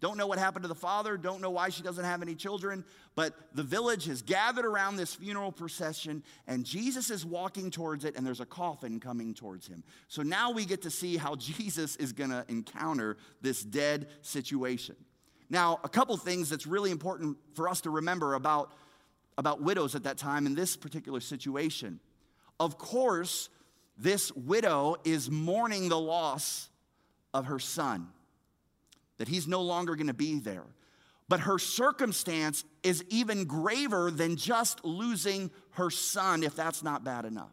Don't 0.00 0.16
know 0.16 0.26
what 0.26 0.38
happened 0.38 0.62
to 0.62 0.68
the 0.68 0.74
father, 0.74 1.16
don't 1.16 1.40
know 1.40 1.50
why 1.50 1.70
she 1.70 1.82
doesn't 1.82 2.04
have 2.04 2.22
any 2.22 2.36
children, 2.36 2.84
but 3.16 3.34
the 3.54 3.64
village 3.64 4.06
has 4.06 4.22
gathered 4.22 4.64
around 4.64 4.96
this 4.96 5.14
funeral 5.14 5.50
procession, 5.50 6.22
and 6.46 6.64
Jesus 6.64 7.10
is 7.10 7.26
walking 7.26 7.70
towards 7.70 8.04
it, 8.04 8.16
and 8.16 8.24
there's 8.24 8.40
a 8.40 8.46
coffin 8.46 9.00
coming 9.00 9.34
towards 9.34 9.66
him. 9.66 9.82
So 10.06 10.22
now 10.22 10.52
we 10.52 10.64
get 10.64 10.82
to 10.82 10.90
see 10.90 11.16
how 11.16 11.34
Jesus 11.36 11.96
is 11.96 12.12
going 12.12 12.30
to 12.30 12.44
encounter 12.48 13.16
this 13.40 13.62
dead 13.62 14.08
situation. 14.22 14.94
Now, 15.50 15.80
a 15.82 15.88
couple 15.88 16.16
things 16.16 16.48
that's 16.48 16.66
really 16.66 16.90
important 16.90 17.38
for 17.54 17.68
us 17.68 17.80
to 17.82 17.90
remember 17.90 18.34
about, 18.34 18.72
about 19.36 19.62
widows 19.62 19.94
at 19.94 20.04
that 20.04 20.18
time 20.18 20.46
in 20.46 20.54
this 20.54 20.76
particular 20.76 21.20
situation. 21.20 22.00
Of 22.60 22.78
course, 22.78 23.48
this 23.96 24.30
widow 24.32 24.96
is 25.04 25.30
mourning 25.30 25.88
the 25.88 25.98
loss 25.98 26.68
of 27.34 27.46
her 27.46 27.58
son 27.58 28.08
that 29.18 29.28
he's 29.28 29.46
no 29.46 29.62
longer 29.62 29.94
going 29.94 30.06
to 30.06 30.14
be 30.14 30.38
there. 30.38 30.64
But 31.28 31.40
her 31.40 31.58
circumstance 31.58 32.64
is 32.82 33.04
even 33.10 33.44
graver 33.44 34.10
than 34.10 34.36
just 34.36 34.84
losing 34.84 35.50
her 35.72 35.90
son, 35.90 36.42
if 36.42 36.56
that's 36.56 36.82
not 36.82 37.04
bad 37.04 37.26
enough. 37.26 37.52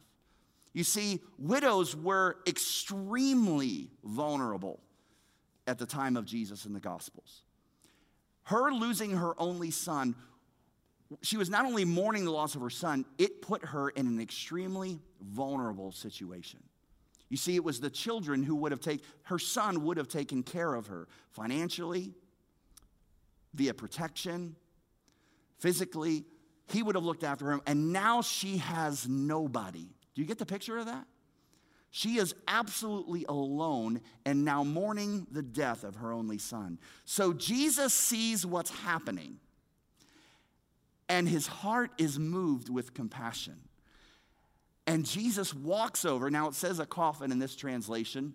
You 0.74 0.84
see, 0.84 1.20
widows 1.38 1.96
were 1.96 2.38
extremely 2.48 3.90
vulnerable 4.04 4.80
at 5.68 5.78
the 5.78 5.86
time 5.86 6.16
of 6.16 6.26
Jesus 6.26 6.66
in 6.66 6.74
the 6.74 6.80
Gospels. 6.80 7.44
Her 8.44 8.72
losing 8.72 9.12
her 9.12 9.34
only 9.40 9.72
son, 9.72 10.16
she 11.22 11.38
was 11.38 11.50
not 11.50 11.66
only 11.66 11.84
mourning 11.84 12.26
the 12.26 12.32
loss 12.32 12.56
of 12.56 12.62
her 12.62 12.70
son, 12.70 13.06
it 13.18 13.42
put 13.42 13.66
her 13.66 13.90
in 13.90 14.08
an 14.08 14.22
extremely 14.22 15.00
vulnerable 15.22 15.92
situation. 15.92 16.62
You 17.30 17.38
see, 17.38 17.56
it 17.56 17.64
was 17.64 17.80
the 17.80 17.90
children 17.90 18.44
who 18.44 18.56
would 18.58 18.72
have 18.72 18.82
taken, 18.82 19.06
her 19.24 19.40
son 19.40 19.84
would 19.84 19.98
have 19.98 20.08
taken 20.08 20.44
care 20.44 20.74
of 20.74 20.88
her 20.88 21.08
financially, 21.32 22.14
via 23.54 23.74
protection, 23.74 24.56
physically. 25.60 26.26
He 26.68 26.84
would 26.84 26.96
have 26.96 27.04
looked 27.04 27.24
after 27.24 27.46
her, 27.46 27.62
and 27.66 27.92
now 27.94 28.22
she 28.22 28.58
has 28.58 29.08
nobody. 29.08 29.88
Do 30.14 30.22
you 30.22 30.26
get 30.26 30.38
the 30.38 30.46
picture 30.46 30.78
of 30.78 30.86
that? 30.86 31.06
She 31.90 32.18
is 32.18 32.36
absolutely 32.48 33.26
alone 33.30 34.02
and 34.26 34.44
now 34.44 34.64
mourning 34.64 35.28
the 35.32 35.42
death 35.42 35.86
of 35.86 35.96
her 35.96 36.12
only 36.12 36.38
son. 36.38 36.78
So 37.06 37.32
Jesus 37.32 37.94
sees 37.94 38.46
what's 38.46 38.70
happening, 38.70 39.38
and 41.08 41.30
his 41.30 41.48
heart 41.48 41.92
is 41.98 42.20
moved 42.20 42.68
with 42.70 42.94
compassion. 42.94 43.62
And 44.88 45.06
Jesus 45.06 45.54
walks 45.54 46.06
over. 46.06 46.30
Now, 46.30 46.48
it 46.48 46.54
says 46.54 46.80
a 46.80 46.86
coffin 46.86 47.32
in 47.32 47.40
this 47.40 47.56
translation. 47.56 48.34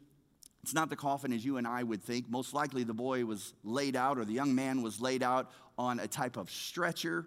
It's 0.62 0.74
not 0.74 0.90
the 0.90 0.96
coffin 0.96 1.32
as 1.32 1.44
you 1.44 1.56
and 1.56 1.66
I 1.66 1.82
would 1.82 2.02
think. 2.02 2.28
Most 2.28 2.52
likely, 2.52 2.84
the 2.84 2.94
boy 2.94 3.24
was 3.24 3.54
laid 3.62 3.96
out, 3.96 4.18
or 4.18 4.24
the 4.24 4.32
young 4.32 4.54
man 4.54 4.82
was 4.82 5.00
laid 5.00 5.22
out 5.22 5.50
on 5.78 6.00
a 6.00 6.08
type 6.08 6.36
of 6.36 6.50
stretcher. 6.50 7.26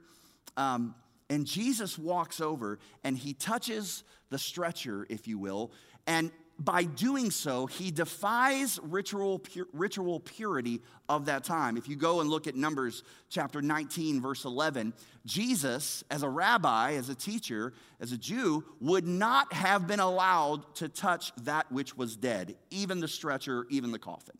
Um, 0.58 0.94
and 1.30 1.48
Jesus 1.48 1.98
walks 1.98 2.42
over 2.42 2.80
and 3.04 3.18
he 3.18 3.34
touches 3.34 4.04
the 4.30 4.38
stretcher, 4.38 5.08
if 5.10 5.28
you 5.28 5.40
will, 5.40 5.72
and 6.06 6.32
by 6.64 6.84
doing 6.84 7.32
so, 7.32 7.66
he 7.66 7.92
defies 7.92 8.80
ritual, 8.84 9.40
pu- 9.40 9.68
ritual 9.74 10.20
purity 10.20 10.82
of 11.10 11.26
that 11.26 11.44
time. 11.44 11.78
If 11.78 11.88
you 11.88 11.96
go 11.96 12.22
and 12.22 12.30
look 12.30 12.48
at 12.48 12.56
Numbers 12.56 13.04
chapter 13.30 13.62
19, 13.62 14.22
verse 14.22 14.46
11, 14.46 14.94
Jesus, 15.26 16.04
as 16.12 16.24
a 16.24 16.30
rabbi, 16.30 16.94
as 16.94 17.10
a 17.10 17.16
teacher, 17.16 17.74
as 18.00 18.12
a 18.12 18.18
Jew, 18.18 18.64
would 18.80 19.08
not 19.08 19.52
have 19.54 19.88
been 19.88 20.00
allowed 20.00 20.76
to 20.76 20.90
touch 20.90 21.32
that 21.44 21.72
which 21.72 21.98
was 21.98 22.16
dead, 22.16 22.56
even 22.70 23.00
the 23.00 23.08
stretcher, 23.08 23.66
even 23.70 23.92
the 23.92 24.00
coffin. 24.00 24.38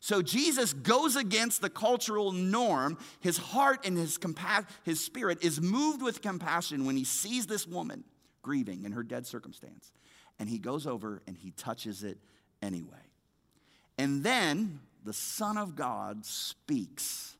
So 0.00 0.22
Jesus 0.22 0.72
goes 0.72 1.16
against 1.16 1.60
the 1.60 1.70
cultural 1.70 2.30
norm. 2.32 2.98
His 3.20 3.38
heart 3.38 3.86
and 3.86 3.96
his, 3.96 4.18
compa- 4.18 4.66
his 4.84 5.04
spirit 5.04 5.44
is 5.44 5.60
moved 5.60 6.02
with 6.02 6.22
compassion 6.22 6.84
when 6.84 6.96
he 6.96 7.04
sees 7.04 7.46
this 7.46 7.66
woman 7.66 8.04
grieving 8.42 8.84
in 8.84 8.92
her 8.92 9.02
dead 9.02 9.26
circumstance 9.26 9.92
and 10.38 10.48
he 10.48 10.58
goes 10.58 10.86
over 10.86 11.22
and 11.26 11.36
he 11.36 11.50
touches 11.52 12.04
it 12.04 12.18
anyway. 12.62 12.96
And 13.98 14.22
then 14.22 14.80
the 15.04 15.12
Son 15.12 15.56
of 15.56 15.76
God 15.76 16.26
speaks. 16.26 17.36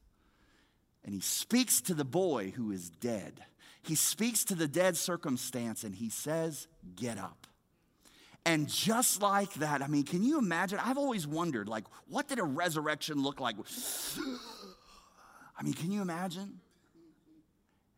And 1.04 1.14
he 1.14 1.20
speaks 1.20 1.80
to 1.82 1.94
the 1.94 2.04
boy 2.04 2.52
who 2.56 2.70
is 2.70 2.90
dead. 2.90 3.44
he 3.82 3.94
speaks 3.94 4.44
to 4.44 4.56
the 4.56 4.66
dead 4.66 4.96
circumstance 4.96 5.84
and 5.84 5.94
he 5.94 6.08
says, 6.08 6.66
Get 6.96 7.18
up. 7.18 7.46
And 8.44 8.68
just 8.68 9.22
like 9.22 9.52
that, 9.54 9.82
I 9.82 9.88
mean, 9.88 10.04
can 10.04 10.22
you 10.22 10.38
imagine? 10.38 10.78
I've 10.82 10.98
always 10.98 11.26
wondered, 11.26 11.68
like, 11.68 11.84
what 12.08 12.28
did 12.28 12.38
a 12.38 12.44
resurrection 12.44 13.20
look 13.20 13.40
like? 13.40 13.56
I 15.58 15.62
mean, 15.64 15.74
can 15.74 15.90
you 15.90 16.00
imagine? 16.00 16.60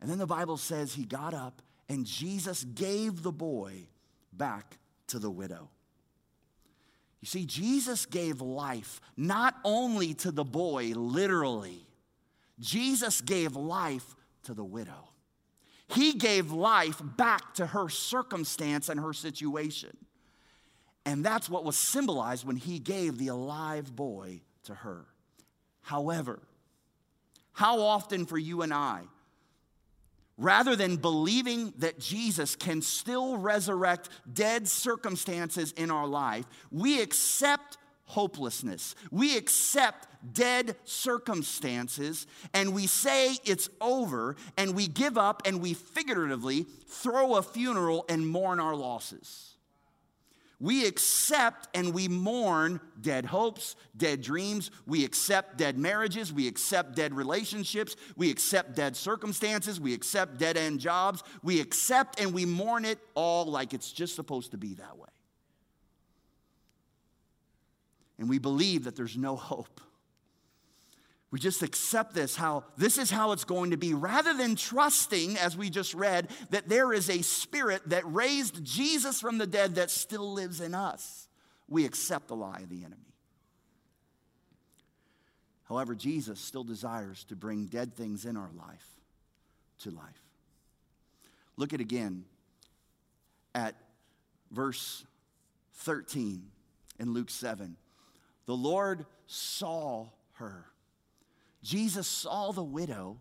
And 0.00 0.11
then 0.11 0.17
the 0.17 0.26
Bible 0.26 0.57
says 0.57 0.95
he 0.95 1.05
got 1.05 1.35
up 1.35 1.61
and 1.88 2.07
Jesus 2.07 2.64
gave 2.64 3.23
the 3.23 3.33
boy 3.33 3.88
back 4.33 4.78
to 5.09 5.19
the 5.19 5.31
widow. 5.31 5.71
You 7.21 7.27
see, 7.27 7.45
Jesus 7.45 8.07
gave 8.07 8.41
life 8.41 9.00
not 9.17 9.57
only 9.65 10.15
to 10.15 10.31
the 10.31 10.45
boy, 10.45 10.93
literally, 10.95 11.87
Jesus 12.61 13.21
gave 13.21 13.57
life 13.57 14.15
to 14.45 14.55
the 14.55 14.65
widow. 14.65 15.09
He 15.88 16.12
gave 16.12 16.53
life 16.53 17.00
back 17.03 17.55
to 17.55 17.67
her 17.67 17.88
circumstance 17.88 18.88
and 18.88 19.00
her 19.00 19.12
situation. 19.12 19.97
And 21.07 21.25
that's 21.25 21.49
what 21.49 21.65
was 21.65 21.77
symbolized 21.77 22.47
when 22.47 22.57
he 22.57 22.79
gave 22.79 23.17
the 23.17 23.29
alive 23.29 23.97
boy 23.97 24.43
to 24.65 24.75
her. 24.75 25.07
However, 25.81 26.41
how 27.53 27.81
often 27.81 28.27
for 28.27 28.37
you 28.37 28.62
and 28.62 28.75
I, 28.75 29.03
rather 30.38 30.76
than 30.76 30.97
believing 30.97 31.75
that 31.78 31.99
Jesus 31.99 32.57
can 32.57 32.80
still 32.80 33.37
resurrect 33.37 34.09
dead 34.33 34.68
circumstances 34.68 35.73
in 35.73 35.90
our 35.90 36.07
life, 36.07 36.47
we 36.71 37.02
accept 37.02 37.76
hopelessness. 38.04 38.95
We 39.11 39.37
accept 39.37 40.09
dead 40.33 40.76
circumstances 40.85 42.26
and 42.54 42.73
we 42.73 42.87
say 42.87 43.37
it's 43.45 43.68
over 43.80 44.37
and 44.57 44.75
we 44.75 44.88
give 44.88 45.18
up 45.18 45.42
and 45.45 45.61
we 45.61 45.75
figuratively 45.75 46.66
throw 46.87 47.37
a 47.37 47.42
funeral 47.42 48.07
and 48.09 48.26
mourn 48.26 48.61
our 48.61 48.75
losses. 48.75 49.58
We 50.61 50.87
accept 50.87 51.69
and 51.73 51.95
we 51.95 52.09
mourn 52.09 52.81
dead 53.00 53.25
hopes, 53.25 53.77
dead 53.97 54.23
dreams. 54.23 54.73
We 54.87 55.05
accept 55.05 55.57
dead 55.57 55.79
marriages. 55.79 56.33
We 56.33 56.49
accept 56.49 56.97
dead 56.97 57.15
relationships. 57.15 57.95
We 58.17 58.31
accept 58.31 58.75
dead 58.75 58.97
circumstances. 58.97 59.81
We 59.81 59.95
accept 59.95 60.38
dead 60.38 60.57
end 60.57 60.81
jobs. 60.81 61.23
We 61.45 61.61
accept 61.61 62.21
and 62.21 62.35
we 62.35 62.45
mourn 62.45 62.85
it 62.85 62.99
all 63.15 63.45
like 63.47 63.73
it's 63.73 63.93
just 63.93 64.17
supposed 64.17 64.50
to 64.50 64.59
be 64.59 64.75
that 64.75 64.99
way. 64.99 65.09
And 68.19 68.29
we 68.29 68.38
believe 68.38 68.85
that 68.85 68.97
there's 68.97 69.17
no 69.17 69.37
hope. 69.37 69.81
We 71.30 71.38
just 71.38 71.62
accept 71.62 72.14
this, 72.14 72.37
how 72.37 72.64
this 72.76 72.97
is 72.97 73.11
how 73.11 73.32
it's 73.32 73.44
going 73.44 73.73
to 73.73 73.76
be, 73.76 73.92
rather 73.92 74.32
than 74.32 74.56
trusting, 74.56 75.37
as 75.37 75.56
we 75.56 75.68
just 75.68 75.92
read, 75.92 76.28
that 76.50 76.68
there 76.68 76.92
is 76.92 77.11
a 77.11 77.23
spirit 77.23 77.82
that 77.90 78.11
raised 78.11 78.64
Jesus 78.64 79.20
from 79.20 79.37
the 79.37 79.47
dead 79.47 79.75
that 79.75 79.90
still 79.90 80.32
lives 80.32 80.61
in 80.61 80.75
us. 80.75 81.28
We 81.68 81.85
accept 81.85 82.28
the 82.28 82.37
lie 82.37 82.61
of 82.61 82.70
the 82.70 82.82
enemy. 82.82 83.12
However, 85.64 85.94
Jesus 85.94 86.40
still 86.40 86.64
desires 86.64 87.25
to 87.25 87.36
bring 87.36 87.67
dead 87.67 87.95
things 87.95 88.25
in 88.25 88.38
our 88.38 88.50
life 88.56 88.88
to 89.80 89.91
life. 89.91 90.25
Look 91.58 91.75
at 91.75 91.80
again 91.80 92.25
at 93.54 93.75
verse 94.50 95.04
13 95.75 96.43
in 96.99 97.12
Luke 97.12 97.28
7. 97.28 97.76
The 98.47 98.56
Lord 98.56 99.04
saw 99.26 100.06
her 100.34 100.64
Jesus 101.62 102.06
saw 102.06 102.52
the 102.52 102.62
widow 102.62 103.18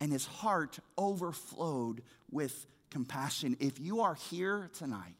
and 0.00 0.12
his 0.12 0.26
heart 0.26 0.78
overflowed 0.98 2.02
with 2.30 2.66
compassion. 2.90 3.56
If 3.60 3.80
you 3.80 4.00
are 4.00 4.14
here 4.14 4.70
tonight, 4.76 5.14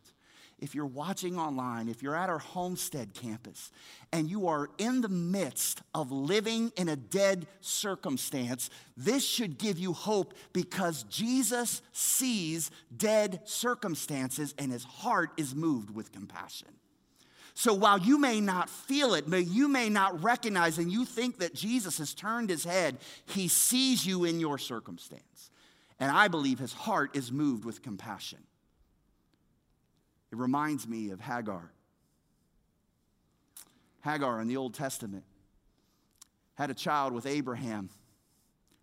if 0.63 0.77
you're 0.77 0.87
watching 0.87 1.39
online, 1.39 1.89
if 1.89 2.05
you're 2.05 2.15
at 2.15 2.29
our 2.29 2.39
Homestead 2.39 3.15
campus, 3.15 3.73
and 4.13 4.31
you 4.31 4.47
are 4.47 4.71
in 4.79 5.01
the 5.01 5.09
midst 5.09 5.83
of 5.93 6.13
living 6.13 6.71
in 6.77 6.89
a 6.89 6.95
dead 6.95 7.49
circumstance, 7.61 8.71
this 8.97 9.27
should 9.27 9.59
give 9.59 9.77
you 9.79 9.93
hope 9.93 10.35
because 10.53 11.03
Jesus 11.05 11.83
sees 11.93 12.71
dead 12.97 13.41
circumstances 13.45 14.55
and 14.57 14.71
his 14.71 14.85
heart 14.85 15.31
is 15.37 15.53
moved 15.53 15.91
with 15.91 16.13
compassion. 16.13 16.69
So 17.55 17.75
while 17.75 17.99
you 17.99 18.19
may 18.19 18.41
not 18.41 18.71
feel 18.71 19.15
it, 19.15 19.29
but 19.29 19.47
you 19.47 19.69
may 19.69 19.89
not 19.89 20.23
recognize, 20.23 20.79
and 20.79 20.91
you 20.91 21.05
think 21.05 21.39
that 21.39 21.55
Jesus 21.55 21.99
has 21.99 22.15
turned 22.15 22.49
his 22.49 22.65
head, 22.65 22.99
he 23.27 23.49
sees 23.49 24.07
you 24.07 24.25
in 24.25 24.41
your 24.41 24.59
circumstance. 24.59 25.51
And 26.01 26.11
I 26.11 26.29
believe 26.29 26.59
his 26.59 26.73
heart 26.73 27.15
is 27.15 27.31
moved 27.31 27.65
with 27.65 27.83
compassion. 27.83 28.39
It 30.33 30.39
reminds 30.39 30.89
me 30.89 31.11
of 31.11 31.21
Hagar. 31.21 31.71
Hagar 34.03 34.41
in 34.41 34.49
the 34.49 34.57
Old 34.57 34.75
Testament 34.75 35.25
had 36.55 36.71
a 36.71 36.75
child 36.75 37.13
with 37.13 37.27
Abraham. 37.27 37.91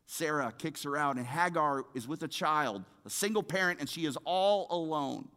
Sarah 0.06 0.54
kicks 0.58 0.84
her 0.84 0.96
out, 0.96 1.18
and 1.18 1.26
Hagar 1.26 1.86
is 1.94 2.08
with 2.08 2.24
a 2.24 2.28
child, 2.28 2.84
a 3.06 3.10
single 3.10 3.44
parent, 3.44 3.80
and 3.80 3.90
she 3.90 4.06
is 4.06 4.18
all 4.26 4.68
alone. 4.70 5.28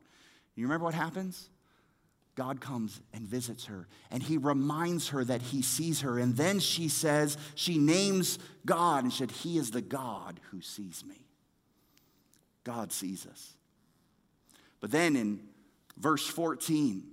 You 0.55 0.65
remember 0.65 0.85
what 0.85 0.95
happens? 0.95 1.49
God 2.35 2.61
comes 2.61 3.01
and 3.13 3.27
visits 3.27 3.67
her 3.67 3.87
and 4.11 4.23
he 4.23 4.39
reminds 4.39 5.09
her 5.09 5.25
that 5.25 5.43
he 5.43 5.61
sees 5.63 6.01
her. 6.01 6.19
And 6.19 6.37
then 6.37 6.61
she 6.61 6.89
says, 6.89 7.37
she 7.55 7.79
names 7.79 8.39
God 8.65 9.05
and 9.05 9.13
said, 9.13 9.31
He 9.31 9.59
is 9.59 9.71
the 9.71 9.83
God 9.83 10.41
who 10.51 10.61
sees 10.61 11.05
me. 11.05 11.27
God 12.65 12.93
sees 12.93 13.27
us. 13.27 13.55
But 14.81 14.91
then 14.91 15.17
in 15.17 15.41
verse 15.97 16.27
14, 16.27 17.05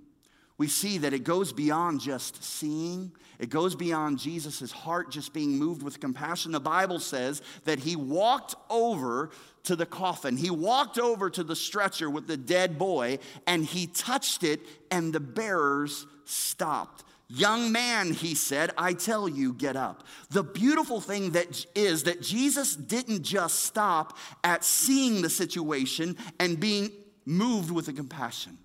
we 0.60 0.68
see 0.68 0.98
that 0.98 1.14
it 1.14 1.24
goes 1.24 1.54
beyond 1.54 2.02
just 2.02 2.44
seeing, 2.44 3.10
it 3.38 3.48
goes 3.48 3.74
beyond 3.74 4.18
Jesus' 4.18 4.70
heart 4.70 5.10
just 5.10 5.32
being 5.32 5.58
moved 5.58 5.82
with 5.82 6.00
compassion. 6.00 6.52
The 6.52 6.60
Bible 6.60 6.98
says 6.98 7.40
that 7.64 7.78
he 7.78 7.96
walked 7.96 8.54
over 8.68 9.30
to 9.62 9.74
the 9.74 9.86
coffin, 9.86 10.36
he 10.36 10.50
walked 10.50 10.98
over 10.98 11.30
to 11.30 11.42
the 11.42 11.56
stretcher 11.56 12.10
with 12.10 12.26
the 12.26 12.36
dead 12.36 12.78
boy, 12.78 13.20
and 13.46 13.64
he 13.64 13.86
touched 13.86 14.44
it, 14.44 14.60
and 14.90 15.14
the 15.14 15.18
bearers 15.18 16.06
stopped. 16.26 17.04
Young 17.30 17.72
man, 17.72 18.12
he 18.12 18.34
said, 18.34 18.70
I 18.76 18.92
tell 18.92 19.30
you, 19.30 19.54
get 19.54 19.76
up. 19.76 20.04
The 20.28 20.44
beautiful 20.44 21.00
thing 21.00 21.30
that 21.30 21.64
is 21.74 22.02
that 22.02 22.20
Jesus 22.20 22.76
didn't 22.76 23.22
just 23.22 23.60
stop 23.60 24.18
at 24.44 24.62
seeing 24.62 25.22
the 25.22 25.30
situation 25.30 26.18
and 26.38 26.60
being 26.60 26.90
moved 27.24 27.70
with 27.70 27.88
a 27.88 27.94
compassion. 27.94 28.58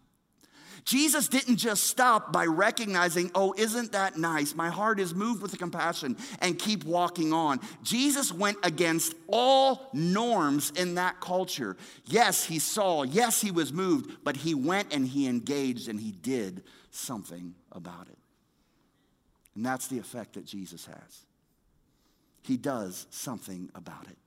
Jesus 0.86 1.28
didn't 1.28 1.58
just 1.58 1.86
stop 1.86 2.32
by 2.32 2.46
recognizing, 2.46 3.32
oh, 3.34 3.56
isn't 3.58 3.94
that 3.94 4.18
nice? 4.18 4.54
My 4.54 4.70
heart 4.70 5.00
is 5.00 5.16
moved 5.16 5.42
with 5.42 5.58
compassion 5.58 6.16
and 6.40 6.60
keep 6.60 6.84
walking 6.84 7.34
on. 7.34 7.60
Jesus 7.82 8.32
went 8.32 8.58
against 8.62 9.16
all 9.28 9.90
norms 9.94 10.72
in 10.76 10.96
that 10.96 11.20
culture. 11.20 11.76
Yes, 12.06 12.46
he 12.46 12.60
saw, 12.60 13.02
yes, 13.02 13.42
he 13.42 13.50
was 13.50 13.74
moved, 13.74 14.24
but 14.24 14.38
he 14.38 14.54
went 14.54 14.94
and 14.94 15.08
he 15.08 15.28
engaged 15.28 15.90
and 15.90 16.00
he 16.00 16.12
did 16.12 16.62
something 16.92 17.56
about 17.72 18.08
it. 18.08 18.18
And 19.56 19.66
that's 19.66 19.88
the 19.88 19.98
effect 19.98 20.34
that 20.34 20.46
Jesus 20.46 20.86
has. 20.86 21.26
He 22.44 22.58
does 22.58 23.08
something 23.10 23.72
about 23.74 24.06
it. 24.08 24.18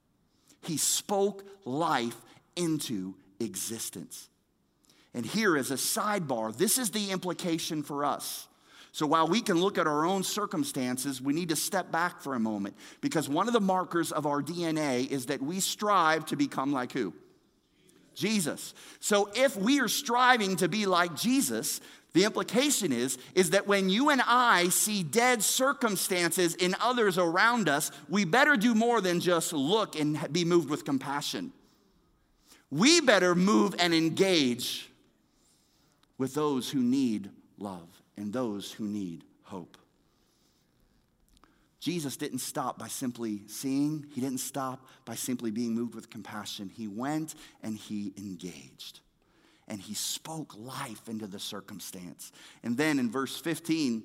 He 0.62 0.76
spoke 0.76 1.44
life 1.64 2.16
into 2.56 3.14
existence. 3.38 4.28
And 5.18 5.26
here 5.26 5.56
is 5.56 5.72
a 5.72 5.74
sidebar, 5.74 6.56
this 6.56 6.78
is 6.78 6.90
the 6.90 7.10
implication 7.10 7.82
for 7.82 8.04
us. 8.04 8.46
So 8.92 9.04
while 9.04 9.26
we 9.26 9.40
can 9.40 9.60
look 9.60 9.76
at 9.76 9.88
our 9.88 10.06
own 10.06 10.22
circumstances, 10.22 11.20
we 11.20 11.32
need 11.32 11.48
to 11.48 11.56
step 11.56 11.90
back 11.90 12.20
for 12.20 12.36
a 12.36 12.38
moment 12.38 12.76
because 13.00 13.28
one 13.28 13.48
of 13.48 13.52
the 13.52 13.60
markers 13.60 14.12
of 14.12 14.26
our 14.26 14.40
DNA 14.40 15.10
is 15.10 15.26
that 15.26 15.42
we 15.42 15.58
strive 15.58 16.24
to 16.26 16.36
become 16.36 16.72
like 16.72 16.92
who? 16.92 17.12
Jesus. 18.14 18.74
So 19.00 19.28
if 19.34 19.56
we 19.56 19.80
are 19.80 19.88
striving 19.88 20.54
to 20.54 20.68
be 20.68 20.86
like 20.86 21.16
Jesus, 21.16 21.80
the 22.12 22.22
implication 22.22 22.92
is 22.92 23.18
is 23.34 23.50
that 23.50 23.66
when 23.66 23.88
you 23.88 24.10
and 24.10 24.22
I 24.24 24.68
see 24.68 25.02
dead 25.02 25.42
circumstances 25.42 26.54
in 26.54 26.76
others 26.80 27.18
around 27.18 27.68
us, 27.68 27.90
we 28.08 28.24
better 28.24 28.56
do 28.56 28.72
more 28.72 29.00
than 29.00 29.18
just 29.18 29.52
look 29.52 29.98
and 29.98 30.32
be 30.32 30.44
moved 30.44 30.70
with 30.70 30.84
compassion. 30.84 31.52
We 32.70 33.00
better 33.00 33.34
move 33.34 33.74
and 33.80 33.92
engage 33.92 34.87
with 36.18 36.34
those 36.34 36.68
who 36.70 36.80
need 36.80 37.30
love 37.58 38.02
and 38.16 38.32
those 38.32 38.72
who 38.72 38.84
need 38.84 39.24
hope. 39.42 39.78
Jesus 41.80 42.16
didn't 42.16 42.40
stop 42.40 42.78
by 42.78 42.88
simply 42.88 43.42
seeing, 43.46 44.04
he 44.12 44.20
didn't 44.20 44.40
stop 44.40 44.84
by 45.04 45.14
simply 45.14 45.52
being 45.52 45.74
moved 45.74 45.94
with 45.94 46.10
compassion. 46.10 46.68
He 46.68 46.88
went 46.88 47.34
and 47.62 47.76
he 47.76 48.12
engaged 48.18 49.00
and 49.68 49.80
he 49.80 49.94
spoke 49.94 50.54
life 50.56 51.08
into 51.08 51.26
the 51.26 51.38
circumstance. 51.38 52.32
And 52.62 52.76
then 52.76 52.98
in 52.98 53.10
verse 53.10 53.38
15, 53.38 54.02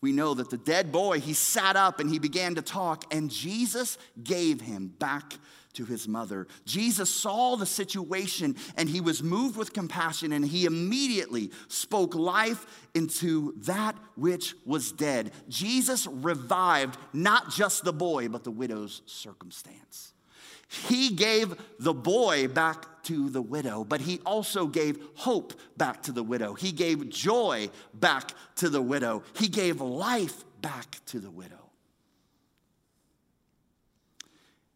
we 0.00 0.12
know 0.12 0.34
that 0.34 0.50
the 0.50 0.58
dead 0.58 0.92
boy, 0.92 1.20
he 1.20 1.32
sat 1.32 1.76
up 1.76 1.98
and 1.98 2.10
he 2.10 2.18
began 2.18 2.54
to 2.56 2.62
talk, 2.62 3.12
and 3.12 3.30
Jesus 3.30 3.96
gave 4.22 4.60
him 4.60 4.88
back 4.98 5.34
to 5.74 5.84
his 5.84 6.08
mother. 6.08 6.46
Jesus 6.64 7.10
saw 7.10 7.56
the 7.56 7.66
situation 7.66 8.56
and 8.76 8.88
he 8.88 9.00
was 9.00 9.22
moved 9.22 9.56
with 9.56 9.72
compassion, 9.72 10.32
and 10.32 10.44
he 10.44 10.64
immediately 10.64 11.50
spoke 11.68 12.14
life 12.14 12.66
into 12.94 13.54
that 13.58 13.96
which 14.16 14.54
was 14.64 14.92
dead. 14.92 15.32
Jesus 15.48 16.06
revived 16.06 16.98
not 17.12 17.50
just 17.50 17.84
the 17.84 17.92
boy, 17.92 18.28
but 18.28 18.44
the 18.44 18.50
widow's 18.50 19.02
circumstance. 19.06 20.14
He 20.68 21.10
gave 21.10 21.54
the 21.78 21.94
boy 21.94 22.48
back 22.48 23.04
to 23.04 23.28
the 23.28 23.42
widow, 23.42 23.84
but 23.84 24.00
he 24.00 24.20
also 24.24 24.66
gave 24.66 24.98
hope 25.14 25.52
back 25.76 26.02
to 26.04 26.12
the 26.12 26.22
widow. 26.22 26.54
He 26.54 26.72
gave 26.72 27.10
joy 27.10 27.68
back 27.92 28.32
to 28.56 28.68
the 28.68 28.82
widow. 28.82 29.22
He 29.34 29.48
gave 29.48 29.80
life 29.80 30.44
back 30.60 31.00
to 31.06 31.20
the 31.20 31.30
widow. 31.30 31.63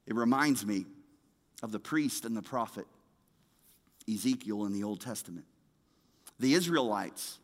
It 0.08 0.16
reminds 0.16 0.64
me 0.64 0.86
of 1.62 1.70
the 1.70 1.78
priest 1.78 2.24
and 2.24 2.34
the 2.34 2.40
prophet 2.40 2.86
Ezekiel 4.10 4.64
in 4.64 4.72
the 4.72 4.82
Old 4.82 5.02
Testament. 5.02 5.44
The 6.40 6.54
Israelites 6.54 7.38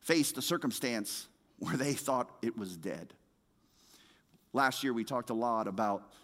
faced 0.00 0.38
a 0.38 0.42
circumstance 0.42 1.28
where 1.58 1.76
they 1.76 1.92
thought 1.92 2.30
it 2.40 2.56
was 2.56 2.78
dead. 2.78 3.12
Last 4.54 4.82
year, 4.82 4.94
we 4.94 5.04
talked 5.04 5.28
a 5.28 5.34
lot 5.34 5.68
about 5.68 6.14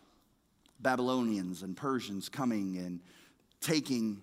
Babylonians 0.80 1.62
and 1.62 1.76
Persians 1.76 2.30
coming 2.30 2.78
and 2.78 3.00
taking, 3.60 4.22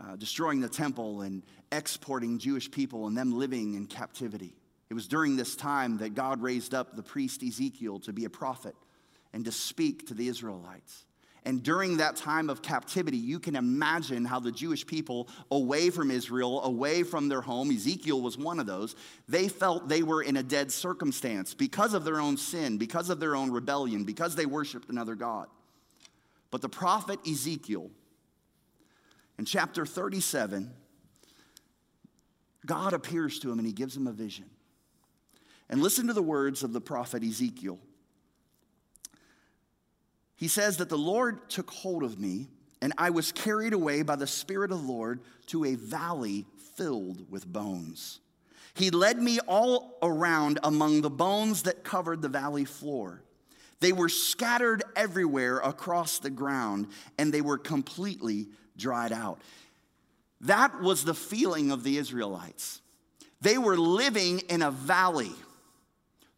uh, 0.00 0.16
destroying 0.16 0.60
the 0.60 0.68
temple 0.68 1.20
and 1.20 1.42
exporting 1.72 2.38
Jewish 2.38 2.70
people 2.70 3.06
and 3.06 3.14
them 3.14 3.38
living 3.38 3.74
in 3.74 3.84
captivity. 3.84 4.54
It 4.88 4.94
was 4.94 5.08
during 5.08 5.36
this 5.36 5.54
time 5.54 5.98
that 5.98 6.14
God 6.14 6.40
raised 6.40 6.72
up 6.72 6.96
the 6.96 7.02
priest 7.02 7.42
Ezekiel 7.42 8.00
to 8.00 8.14
be 8.14 8.24
a 8.24 8.30
prophet 8.30 8.74
and 9.32 9.44
to 9.44 9.52
speak 9.52 10.08
to 10.08 10.14
the 10.14 10.28
Israelites. 10.28 11.04
And 11.44 11.62
during 11.62 11.96
that 11.96 12.16
time 12.16 12.50
of 12.50 12.60
captivity, 12.60 13.16
you 13.16 13.38
can 13.38 13.56
imagine 13.56 14.24
how 14.24 14.38
the 14.38 14.52
Jewish 14.52 14.86
people, 14.86 15.28
away 15.50 15.88
from 15.88 16.10
Israel, 16.10 16.62
away 16.62 17.04
from 17.04 17.28
their 17.28 17.40
home, 17.40 17.70
Ezekiel 17.70 18.20
was 18.20 18.36
one 18.36 18.60
of 18.60 18.66
those, 18.66 18.96
they 19.28 19.48
felt 19.48 19.88
they 19.88 20.02
were 20.02 20.22
in 20.22 20.36
a 20.36 20.42
dead 20.42 20.70
circumstance 20.70 21.54
because 21.54 21.94
of 21.94 22.04
their 22.04 22.20
own 22.20 22.36
sin, 22.36 22.76
because 22.76 23.08
of 23.08 23.18
their 23.18 23.34
own 23.34 23.50
rebellion, 23.50 24.04
because 24.04 24.34
they 24.34 24.46
worshiped 24.46 24.90
another 24.90 25.14
God. 25.14 25.46
But 26.50 26.60
the 26.60 26.68
prophet 26.68 27.20
Ezekiel, 27.26 27.90
in 29.38 29.44
chapter 29.44 29.86
37, 29.86 30.70
God 32.66 32.92
appears 32.92 33.38
to 33.38 33.50
him 33.50 33.58
and 33.58 33.66
he 33.66 33.72
gives 33.72 33.96
him 33.96 34.06
a 34.06 34.12
vision. 34.12 34.50
And 35.70 35.82
listen 35.82 36.06
to 36.08 36.12
the 36.12 36.22
words 36.22 36.62
of 36.62 36.72
the 36.72 36.80
prophet 36.80 37.22
Ezekiel. 37.22 37.78
He 40.38 40.48
says 40.48 40.78
that 40.78 40.88
the 40.88 40.96
Lord 40.96 41.50
took 41.50 41.70
hold 41.70 42.04
of 42.04 42.18
me, 42.18 42.48
and 42.80 42.94
I 42.96 43.10
was 43.10 43.32
carried 43.32 43.72
away 43.72 44.02
by 44.02 44.16
the 44.16 44.26
Spirit 44.26 44.70
of 44.70 44.80
the 44.80 44.92
Lord 44.92 45.20
to 45.46 45.64
a 45.64 45.74
valley 45.74 46.46
filled 46.76 47.28
with 47.28 47.44
bones. 47.44 48.20
He 48.74 48.90
led 48.90 49.20
me 49.20 49.40
all 49.40 49.98
around 50.00 50.60
among 50.62 51.00
the 51.00 51.10
bones 51.10 51.64
that 51.64 51.82
covered 51.82 52.22
the 52.22 52.28
valley 52.28 52.64
floor. 52.64 53.20
They 53.80 53.92
were 53.92 54.08
scattered 54.08 54.84
everywhere 54.94 55.58
across 55.58 56.20
the 56.20 56.30
ground 56.30 56.86
and 57.18 57.34
they 57.34 57.40
were 57.40 57.58
completely 57.58 58.46
dried 58.76 59.12
out. 59.12 59.40
That 60.42 60.80
was 60.80 61.04
the 61.04 61.14
feeling 61.14 61.72
of 61.72 61.82
the 61.82 61.98
Israelites. 61.98 62.80
They 63.40 63.58
were 63.58 63.76
living 63.76 64.40
in 64.48 64.62
a 64.62 64.70
valley. 64.70 65.32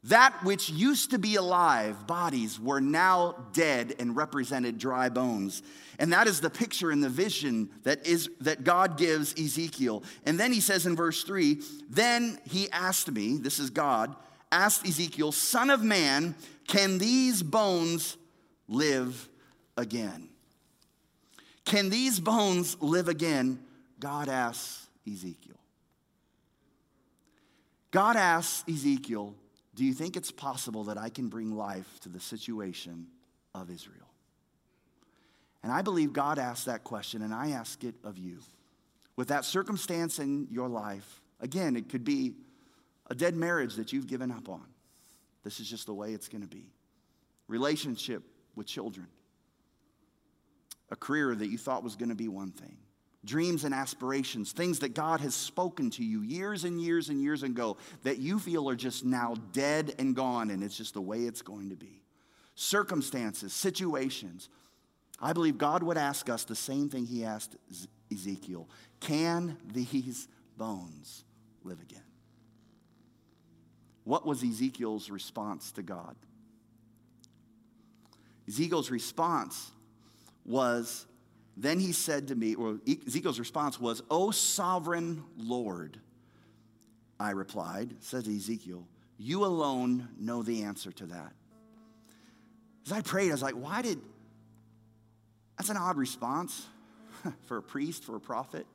That 0.04 0.42
which 0.44 0.70
used 0.70 1.10
to 1.10 1.18
be 1.18 1.36
alive, 1.36 2.06
bodies, 2.06 2.58
were 2.58 2.80
now 2.80 3.34
dead 3.52 3.94
and 3.98 4.16
represented 4.16 4.78
dry 4.78 5.10
bones. 5.10 5.62
And 5.98 6.14
that 6.14 6.26
is 6.26 6.40
the 6.40 6.48
picture 6.48 6.90
and 6.90 7.04
the 7.04 7.10
vision 7.10 7.68
that, 7.82 8.06
is, 8.06 8.30
that 8.40 8.64
God 8.64 8.96
gives 8.96 9.38
Ezekiel. 9.38 10.02
And 10.24 10.40
then 10.40 10.52
he 10.52 10.60
says 10.60 10.86
in 10.86 10.96
verse 10.96 11.22
3 11.24 11.60
Then 11.90 12.38
he 12.48 12.70
asked 12.70 13.10
me, 13.10 13.36
this 13.36 13.58
is 13.58 13.68
God, 13.68 14.16
asked 14.50 14.86
Ezekiel, 14.86 15.32
Son 15.32 15.68
of 15.68 15.82
man, 15.82 16.34
can 16.66 16.96
these 16.96 17.42
bones 17.42 18.16
live 18.68 19.28
again? 19.76 20.30
Can 21.66 21.90
these 21.90 22.18
bones 22.18 22.76
live 22.80 23.08
again? 23.08 23.60
God 23.98 24.30
asks 24.30 24.88
Ezekiel. 25.06 25.58
God 27.90 28.16
asks 28.16 28.64
Ezekiel, 28.68 29.34
Do 29.74 29.84
you 29.84 29.92
think 29.92 30.16
it's 30.16 30.30
possible 30.30 30.84
that 30.84 30.98
I 30.98 31.08
can 31.08 31.28
bring 31.28 31.56
life 31.56 32.00
to 32.00 32.08
the 32.08 32.20
situation 32.20 33.06
of 33.54 33.70
Israel? 33.70 34.08
And 35.62 35.72
I 35.72 35.82
believe 35.82 36.12
God 36.12 36.38
asked 36.38 36.66
that 36.66 36.84
question, 36.84 37.22
and 37.22 37.34
I 37.34 37.50
ask 37.50 37.84
it 37.84 37.94
of 38.02 38.18
you. 38.18 38.38
With 39.16 39.28
that 39.28 39.44
circumstance 39.44 40.18
in 40.18 40.48
your 40.50 40.68
life, 40.68 41.20
again, 41.40 41.76
it 41.76 41.88
could 41.88 42.04
be 42.04 42.34
a 43.08 43.14
dead 43.14 43.34
marriage 43.36 43.74
that 43.74 43.92
you've 43.92 44.06
given 44.06 44.30
up 44.30 44.48
on. 44.48 44.64
This 45.44 45.60
is 45.60 45.68
just 45.68 45.86
the 45.86 45.94
way 45.94 46.12
it's 46.12 46.28
going 46.28 46.42
to 46.42 46.48
be. 46.48 46.70
Relationship 47.48 48.22
with 48.54 48.66
children. 48.66 49.06
A 50.90 50.96
career 50.96 51.34
that 51.34 51.46
you 51.48 51.58
thought 51.58 51.82
was 51.82 51.96
going 51.96 52.08
to 52.08 52.14
be 52.14 52.28
one 52.28 52.50
thing. 52.50 52.76
Dreams 53.24 53.64
and 53.64 53.74
aspirations, 53.74 54.52
things 54.52 54.78
that 54.78 54.94
God 54.94 55.20
has 55.20 55.34
spoken 55.34 55.90
to 55.90 56.04
you 56.04 56.22
years 56.22 56.64
and 56.64 56.80
years 56.80 57.10
and 57.10 57.20
years 57.20 57.42
ago 57.42 57.76
that 58.02 58.18
you 58.18 58.38
feel 58.38 58.68
are 58.68 58.76
just 58.76 59.04
now 59.04 59.34
dead 59.52 59.94
and 59.98 60.16
gone, 60.16 60.50
and 60.50 60.62
it's 60.62 60.76
just 60.76 60.94
the 60.94 61.02
way 61.02 61.20
it's 61.20 61.42
going 61.42 61.68
to 61.68 61.76
be. 61.76 62.02
Circumstances, 62.54 63.52
situations. 63.52 64.48
I 65.20 65.34
believe 65.34 65.58
God 65.58 65.82
would 65.82 65.98
ask 65.98 66.30
us 66.30 66.44
the 66.44 66.54
same 66.54 66.88
thing 66.88 67.04
He 67.04 67.24
asked 67.24 67.56
Ezekiel 68.10 68.68
Can 69.00 69.58
these 69.72 70.26
bones 70.56 71.24
live 71.62 71.80
again? 71.80 72.02
What 74.04 74.26
was 74.26 74.42
Ezekiel's 74.42 75.10
response 75.10 75.72
to 75.72 75.82
God? 75.82 76.16
Ezekiel's 78.48 78.90
response 78.90 79.70
was, 80.44 81.06
then 81.60 81.78
he 81.78 81.92
said 81.92 82.28
to 82.28 82.34
me, 82.34 82.54
or 82.54 82.78
Ezekiel's 83.06 83.38
response 83.38 83.78
was, 83.78 84.02
O 84.10 84.30
sovereign 84.30 85.22
Lord, 85.36 86.00
I 87.18 87.32
replied, 87.32 87.96
said 88.00 88.26
Ezekiel, 88.26 88.88
you 89.18 89.44
alone 89.44 90.08
know 90.18 90.42
the 90.42 90.62
answer 90.62 90.90
to 90.90 91.06
that. 91.06 91.34
As 92.86 92.92
I 92.92 93.02
prayed, 93.02 93.28
I 93.28 93.32
was 93.32 93.42
like, 93.42 93.56
why 93.56 93.82
did, 93.82 93.98
that's 95.58 95.68
an 95.68 95.76
odd 95.76 95.98
response 95.98 96.66
for 97.46 97.58
a 97.58 97.62
priest, 97.62 98.04
for 98.04 98.16
a 98.16 98.20
prophet. 98.20 98.66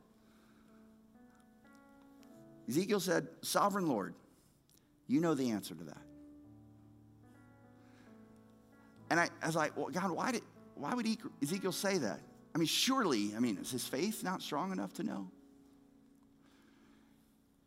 Ezekiel 2.70 3.00
said, 3.00 3.28
Sovereign 3.42 3.88
Lord, 3.88 4.14
you 5.08 5.22
know 5.22 5.34
the 5.34 5.50
answer 5.50 5.74
to 5.74 5.84
that. 5.86 5.98
And 9.10 9.20
I, 9.20 9.30
I 9.42 9.48
was 9.48 9.56
like, 9.56 9.76
well, 9.76 9.88
God, 9.88 10.12
why, 10.12 10.32
did, 10.34 10.44
why 10.76 10.94
would 10.94 11.08
Ezekiel 11.42 11.72
say 11.72 11.98
that? 11.98 12.20
I 12.56 12.58
mean, 12.58 12.68
surely, 12.68 13.34
I 13.36 13.40
mean, 13.40 13.58
is 13.58 13.70
his 13.70 13.86
faith 13.86 14.24
not 14.24 14.42
strong 14.42 14.72
enough 14.72 14.94
to 14.94 15.04
know? 15.04 15.28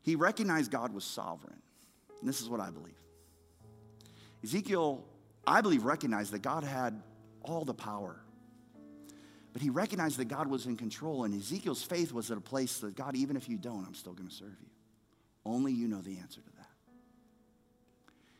He 0.01 0.15
recognized 0.15 0.71
God 0.71 0.91
was 0.91 1.03
sovereign. 1.03 1.61
And 2.19 2.27
this 2.27 2.41
is 2.41 2.49
what 2.49 2.59
I 2.59 2.71
believe. 2.71 2.97
Ezekiel, 4.43 5.05
I 5.45 5.61
believe, 5.61 5.85
recognized 5.85 6.31
that 6.31 6.41
God 6.41 6.63
had 6.63 6.99
all 7.43 7.65
the 7.65 7.73
power. 7.73 8.19
But 9.53 9.61
he 9.61 9.69
recognized 9.69 10.17
that 10.17 10.25
God 10.25 10.47
was 10.47 10.65
in 10.65 10.75
control, 10.75 11.23
and 11.23 11.39
Ezekiel's 11.39 11.83
faith 11.83 12.11
was 12.11 12.31
at 12.31 12.37
a 12.37 12.41
place 12.41 12.79
that, 12.79 12.95
God, 12.95 13.15
even 13.15 13.35
if 13.35 13.47
you 13.47 13.57
don't, 13.57 13.85
I'm 13.85 13.93
still 13.93 14.13
going 14.13 14.29
to 14.29 14.35
serve 14.35 14.55
you. 14.59 14.69
Only 15.45 15.71
you 15.71 15.87
know 15.87 16.01
the 16.01 16.17
answer 16.17 16.41
to 16.41 16.51
that. 16.57 16.67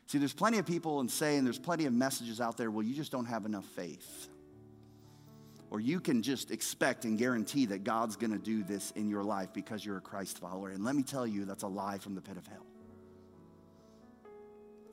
See, 0.06 0.18
there's 0.18 0.32
plenty 0.32 0.58
of 0.58 0.66
people 0.66 0.98
and 0.98 1.08
saying 1.08 1.44
there's 1.44 1.58
plenty 1.58 1.86
of 1.86 1.92
messages 1.92 2.40
out 2.40 2.56
there, 2.56 2.70
well, 2.70 2.84
you 2.84 2.94
just 2.94 3.12
don't 3.12 3.26
have 3.26 3.46
enough 3.46 3.64
faith. 3.64 4.28
Or 5.70 5.78
you 5.78 6.00
can 6.00 6.22
just 6.22 6.50
expect 6.50 7.04
and 7.04 7.16
guarantee 7.16 7.66
that 7.66 7.84
God's 7.84 8.16
going 8.16 8.32
to 8.32 8.38
do 8.38 8.64
this 8.64 8.90
in 8.96 9.08
your 9.08 9.22
life 9.22 9.52
because 9.52 9.84
you're 9.84 9.98
a 9.98 10.02
Christ 10.02 10.40
follower. 10.40 10.70
And 10.70 10.84
let 10.84 10.96
me 10.96 11.04
tell 11.04 11.26
you, 11.26 11.44
that's 11.44 11.62
a 11.62 11.68
lie 11.68 11.98
from 11.98 12.16
the 12.16 12.20
pit 12.20 12.36
of 12.36 12.46
hell. 12.46 12.66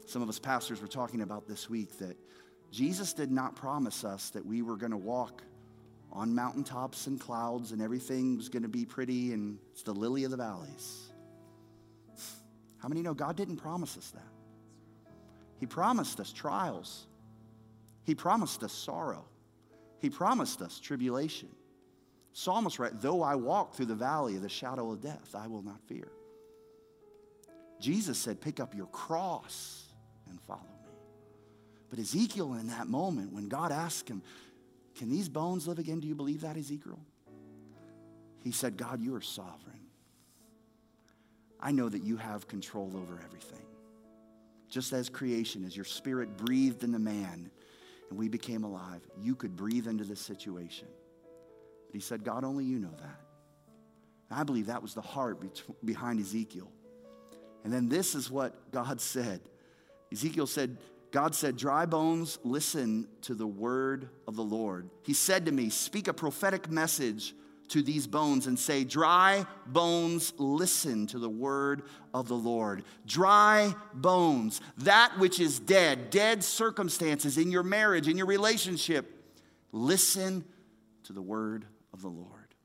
Some 0.06 0.22
of 0.22 0.30
us 0.30 0.40
pastors 0.40 0.80
were 0.80 0.88
talking 0.88 1.22
about 1.22 1.48
this 1.48 1.70
week 1.70 1.98
that 1.98 2.16
Jesus 2.72 3.14
did 3.14 3.32
not 3.32 3.56
promise 3.56 4.04
us 4.04 4.30
that 4.30 4.46
we 4.46 4.62
were 4.62 4.78
going 4.78 4.92
to 4.92 4.98
walk 4.98 5.42
on 6.14 6.34
mountaintops 6.34 7.08
and 7.08 7.20
clouds 7.20 7.72
and 7.72 7.82
everything 7.82 8.38
was 8.38 8.48
going 8.48 8.64
to 8.64 8.70
be 8.70 8.86
pretty 8.86 9.34
and 9.34 9.58
it's 9.72 9.84
the 9.84 9.94
lily 9.94 10.24
of 10.24 10.32
the 10.32 10.38
valleys. 10.38 11.12
How 12.78 12.88
many 12.88 13.02
know 13.02 13.14
God 13.14 13.36
didn't 13.36 13.58
promise 13.58 13.98
us 13.98 14.12
that? 14.12 15.12
He 15.60 15.66
promised 15.66 16.20
us 16.20 16.32
trials. 16.32 17.08
He 18.04 18.16
promised 18.16 18.64
us 18.64 18.72
sorrow. 18.72 19.26
He 20.00 20.10
promised 20.10 20.62
us 20.62 20.80
tribulation. 20.80 21.50
Psalmist 22.34 22.78
right, 22.78 22.92
though 23.02 23.24
I 23.24 23.36
walk 23.36 23.74
through 23.74 23.88
the 23.88 23.96
valley 23.96 24.36
of 24.36 24.42
the 24.44 24.50
shadow 24.50 24.92
of 24.92 25.02
death, 25.02 25.34
I 25.34 25.48
will 25.48 25.64
not 25.64 25.82
fear. 25.88 26.08
Jesus 27.80 28.18
said, 28.18 28.42
Pick 28.42 28.60
up 28.60 28.76
your 28.76 28.86
cross 28.88 29.86
and 30.30 30.40
follow 30.42 30.62
me. 30.62 30.92
But 31.90 32.00
Ezekiel, 32.00 32.54
in 32.54 32.68
that 32.68 32.88
moment, 32.88 33.34
when 33.34 33.48
God 33.48 33.72
asked 33.72 34.08
him, 34.08 34.22
Can 34.96 35.10
these 35.10 35.30
bones 35.30 35.68
live 35.68 35.80
again? 35.80 36.00
Do 36.00 36.08
you 36.08 36.16
believe 36.16 36.42
that, 36.42 36.58
Ezekiel? 36.58 37.00
He 38.44 38.52
said, 38.52 38.78
God, 38.78 39.02
you 39.02 39.16
are 39.16 39.22
sovereign. 39.22 39.82
I 41.60 41.72
know 41.72 41.90
that 41.90 42.04
you 42.04 42.18
have 42.18 42.48
control 42.48 42.94
over 42.96 43.22
everything. 43.26 43.66
Just 44.70 44.94
as 44.94 45.10
creation, 45.10 45.66
as 45.66 45.76
your 45.76 45.86
spirit 45.86 46.38
breathed 46.38 46.84
into 46.84 47.00
man 47.00 47.50
and 48.10 48.18
we 48.18 48.30
became 48.30 48.64
alive, 48.64 49.02
you 49.22 49.36
could 49.36 49.56
breathe 49.56 49.88
into 49.88 50.04
this 50.04 50.20
situation. 50.20 50.88
But 51.88 51.96
he 51.96 52.02
said, 52.02 52.24
God, 52.24 52.44
only 52.44 52.66
you 52.66 52.80
know 52.80 52.94
that. 52.98 53.22
And 54.30 54.40
I 54.40 54.44
believe 54.44 54.68
that 54.68 54.82
was 54.82 54.94
the 54.94 55.02
heart 55.02 55.40
behind 55.84 56.20
Ezekiel. 56.20 56.72
And 57.64 57.74
then 57.74 57.90
this 57.90 58.16
is 58.16 58.30
what 58.30 58.72
God 58.72 59.02
said 59.02 59.42
Ezekiel 60.12 60.48
said, 60.48 60.78
God 61.12 61.36
said, 61.36 61.58
Dry 61.58 61.86
bones, 61.86 62.40
listen 62.44 63.08
to 63.24 63.36
the 63.36 63.48
word 63.48 64.10
of 64.28 64.36
the 64.36 64.44
Lord. 64.44 64.90
He 65.04 65.14
said 65.14 65.46
to 65.46 65.52
me, 65.52 65.70
Speak 65.70 66.08
a 66.08 66.14
prophetic 66.14 66.70
message 66.70 67.34
to 67.70 67.82
these 67.82 68.08
bones 68.08 68.48
and 68.48 68.58
say, 68.58 68.84
Dry 68.84 69.46
bones, 69.66 70.34
listen 70.38 71.08
to 71.08 71.20
the 71.20 71.30
word 71.30 71.84
of 72.14 72.28
the 72.28 72.36
Lord. 72.36 72.84
Dry 73.06 73.74
bones, 73.94 74.62
that 74.80 75.18
which 75.20 75.40
is 75.40 75.60
dead, 75.60 76.10
dead 76.10 76.44
circumstances 76.44 77.38
in 77.38 77.52
your 77.52 77.64
marriage, 77.64 78.08
in 78.08 78.18
your 78.18 78.28
relationship, 78.28 79.24
listen 79.72 80.46
to 81.04 81.14
the 81.14 81.22
word 81.22 81.66
of 81.94 82.02
the 82.02 82.08
Lord. 82.08 82.56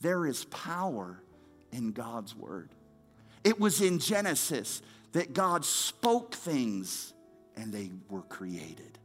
There 0.00 0.26
is 0.26 0.44
power 0.46 1.22
in 1.70 1.92
God's 1.92 2.34
word. 2.34 2.70
It 3.44 3.58
was 3.58 3.80
in 3.80 3.98
Genesis 3.98 4.82
that 5.12 5.32
God 5.32 5.64
spoke 5.64 6.34
things 6.34 7.12
and 7.56 7.72
they 7.72 7.90
were 8.08 8.22
created. 8.22 8.98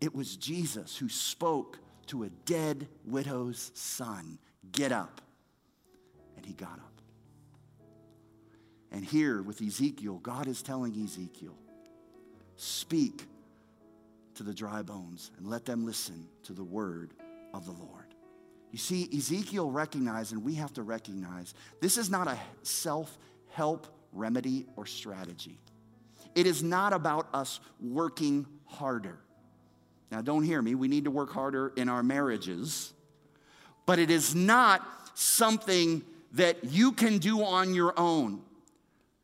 It 0.00 0.14
was 0.14 0.36
Jesus 0.36 0.96
who 0.96 1.08
spoke 1.08 1.78
to 2.08 2.24
a 2.24 2.28
dead 2.46 2.88
widow's 3.04 3.70
son, 3.74 4.38
Get 4.72 4.92
up. 4.92 5.20
And 6.36 6.44
he 6.44 6.54
got 6.54 6.72
up. 6.72 7.00
And 8.90 9.04
here 9.04 9.42
with 9.42 9.60
Ezekiel, 9.60 10.18
God 10.22 10.46
is 10.46 10.62
telling 10.62 10.94
Ezekiel, 11.02 11.56
Speak 12.56 13.26
to 14.34 14.42
the 14.42 14.54
dry 14.54 14.82
bones 14.82 15.30
and 15.36 15.46
let 15.46 15.64
them 15.64 15.84
listen 15.84 16.28
to 16.44 16.52
the 16.52 16.64
word 16.64 17.14
of 17.52 17.66
the 17.66 17.72
Lord. 17.72 18.14
You 18.70 18.78
see, 18.78 19.08
Ezekiel 19.16 19.70
recognized, 19.70 20.32
and 20.32 20.42
we 20.42 20.54
have 20.54 20.72
to 20.74 20.82
recognize, 20.82 21.54
this 21.80 21.96
is 21.96 22.10
not 22.10 22.26
a 22.26 22.38
self 22.62 23.18
help 23.50 23.86
remedy 24.12 24.66
or 24.76 24.86
strategy. 24.86 25.58
It 26.34 26.46
is 26.46 26.62
not 26.62 26.92
about 26.92 27.28
us 27.32 27.60
working 27.80 28.46
harder. 28.66 29.18
Now, 30.14 30.22
don't 30.22 30.44
hear 30.44 30.62
me, 30.62 30.76
we 30.76 30.86
need 30.86 31.06
to 31.06 31.10
work 31.10 31.32
harder 31.32 31.72
in 31.74 31.88
our 31.88 32.04
marriages, 32.04 32.92
but 33.84 33.98
it 33.98 34.12
is 34.12 34.32
not 34.32 34.86
something 35.14 36.04
that 36.34 36.62
you 36.62 36.92
can 36.92 37.18
do 37.18 37.42
on 37.42 37.74
your 37.74 37.98
own. 37.98 38.40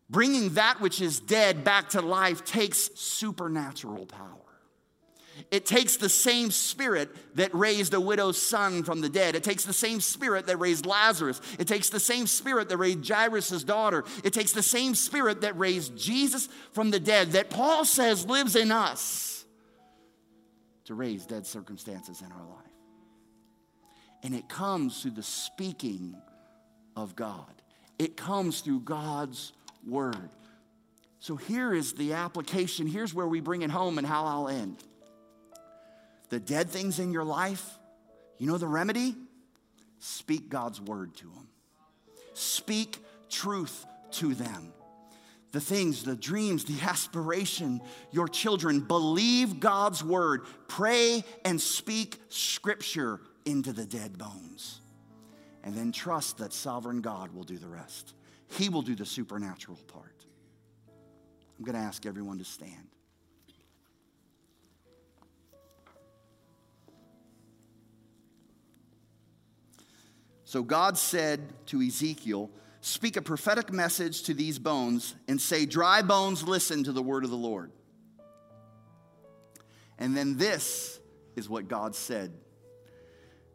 Bringing 0.08 0.54
that 0.54 0.80
which 0.80 1.00
is 1.00 1.20
dead 1.20 1.62
back 1.62 1.90
to 1.90 2.02
life 2.02 2.44
takes 2.44 2.90
supernatural 2.98 4.04
power. 4.06 4.26
It 5.52 5.64
takes 5.64 5.96
the 5.96 6.08
same 6.08 6.50
spirit 6.50 7.36
that 7.36 7.54
raised 7.54 7.94
a 7.94 8.00
widow's 8.00 8.42
son 8.42 8.82
from 8.82 9.00
the 9.00 9.08
dead. 9.08 9.36
It 9.36 9.44
takes 9.44 9.64
the 9.64 9.72
same 9.72 10.00
spirit 10.00 10.48
that 10.48 10.56
raised 10.56 10.86
Lazarus. 10.86 11.40
It 11.60 11.68
takes 11.68 11.88
the 11.88 12.00
same 12.00 12.26
spirit 12.26 12.68
that 12.68 12.78
raised 12.78 13.08
Jairus' 13.08 13.62
daughter. 13.62 14.02
It 14.24 14.32
takes 14.32 14.50
the 14.50 14.60
same 14.60 14.96
spirit 14.96 15.42
that 15.42 15.56
raised 15.56 15.96
Jesus 15.96 16.48
from 16.72 16.90
the 16.90 16.98
dead 16.98 17.30
that 17.30 17.48
Paul 17.48 17.84
says 17.84 18.26
lives 18.26 18.56
in 18.56 18.72
us 18.72 19.39
to 20.90 20.94
raise 20.96 21.24
dead 21.24 21.46
circumstances 21.46 22.20
in 22.20 22.32
our 22.32 22.44
life. 22.48 22.74
And 24.24 24.34
it 24.34 24.48
comes 24.48 25.00
through 25.00 25.12
the 25.12 25.22
speaking 25.22 26.16
of 26.96 27.14
God, 27.14 27.62
it 27.96 28.16
comes 28.16 28.60
through 28.60 28.80
God's 28.80 29.52
word. 29.86 30.30
So 31.20 31.36
here 31.36 31.72
is 31.72 31.92
the 31.92 32.14
application. 32.14 32.88
Here's 32.88 33.14
where 33.14 33.28
we 33.28 33.40
bring 33.40 33.62
it 33.62 33.70
home 33.70 33.98
and 33.98 34.06
how 34.06 34.24
I'll 34.24 34.48
end. 34.48 34.78
The 36.30 36.40
dead 36.40 36.70
things 36.70 36.98
in 36.98 37.12
your 37.12 37.24
life, 37.24 37.78
you 38.38 38.48
know 38.48 38.58
the 38.58 38.66
remedy? 38.66 39.14
Speak 40.00 40.48
God's 40.48 40.80
word 40.80 41.14
to 41.18 41.26
them. 41.26 41.46
Speak 42.34 42.98
truth 43.28 43.86
to 44.12 44.34
them 44.34 44.72
the 45.52 45.60
things, 45.60 46.04
the 46.04 46.16
dreams, 46.16 46.64
the 46.64 46.80
aspiration, 46.82 47.80
your 48.12 48.28
children. 48.28 48.80
Believe 48.80 49.60
God's 49.60 50.04
word. 50.04 50.42
Pray 50.68 51.24
and 51.44 51.60
speak 51.60 52.20
scripture 52.28 53.20
into 53.44 53.72
the 53.72 53.84
dead 53.84 54.16
bones. 54.16 54.80
And 55.64 55.74
then 55.74 55.92
trust 55.92 56.38
that 56.38 56.52
sovereign 56.52 57.00
God 57.00 57.34
will 57.34 57.44
do 57.44 57.58
the 57.58 57.68
rest. 57.68 58.14
He 58.48 58.68
will 58.68 58.82
do 58.82 58.94
the 58.94 59.04
supernatural 59.04 59.78
part. 59.88 60.06
I'm 61.58 61.64
going 61.64 61.76
to 61.76 61.82
ask 61.82 62.06
everyone 62.06 62.38
to 62.38 62.44
stand. 62.44 62.88
So 70.44 70.62
God 70.62 70.98
said 70.98 71.52
to 71.66 71.80
Ezekiel, 71.80 72.50
speak 72.80 73.16
a 73.16 73.22
prophetic 73.22 73.72
message 73.72 74.22
to 74.24 74.34
these 74.34 74.58
bones 74.58 75.14
and 75.28 75.40
say, 75.40 75.66
Dry 75.66 76.02
bones, 76.02 76.42
listen 76.42 76.84
to 76.84 76.92
the 76.92 77.02
word 77.02 77.24
of 77.24 77.30
the 77.30 77.36
Lord. 77.36 77.72
And 79.98 80.16
then 80.16 80.36
this 80.36 80.98
is 81.36 81.48
what 81.48 81.68
God 81.68 81.94
said. 81.94 82.32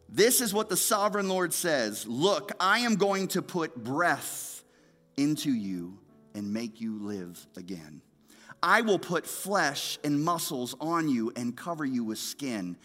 This 0.08 0.40
is 0.40 0.54
what 0.54 0.68
the 0.68 0.76
sovereign 0.76 1.28
Lord 1.28 1.52
says 1.52 2.06
Look, 2.06 2.52
I 2.60 2.80
am 2.80 2.96
going 2.96 3.28
to 3.28 3.42
put 3.42 3.76
breath 3.76 4.64
into 5.16 5.50
you 5.50 5.98
and 6.34 6.52
make 6.52 6.80
you 6.80 6.98
live 7.02 7.44
again. 7.56 8.02
I 8.62 8.82
will 8.82 8.98
put 8.98 9.26
flesh 9.26 9.98
and 10.04 10.22
muscles 10.22 10.74
on 10.80 11.08
you 11.08 11.32
and 11.36 11.56
cover 11.56 11.84
you 11.84 12.04
with 12.04 12.18
skin. 12.18 12.76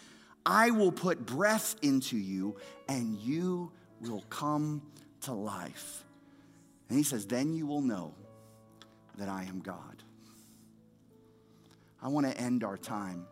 I 0.46 0.72
will 0.72 0.92
put 0.92 1.26
breath 1.26 1.76
into 1.82 2.18
you 2.18 2.58
and 2.90 3.16
you 3.16 3.72
will 4.02 4.24
come 4.30 4.82
to 5.22 5.34
life. 5.34 6.04
And 6.92 6.98
he 6.98 7.06
says, 7.06 7.26
Then 7.26 7.54
you 7.54 7.66
will 7.66 7.80
know 7.80 8.14
that 9.18 9.30
I 9.30 9.46
am 9.46 9.62
God. 9.62 10.04
I 12.04 12.10
want 12.10 12.30
to 12.30 12.38
end 12.38 12.66
our 12.66 12.76
time 12.76 13.26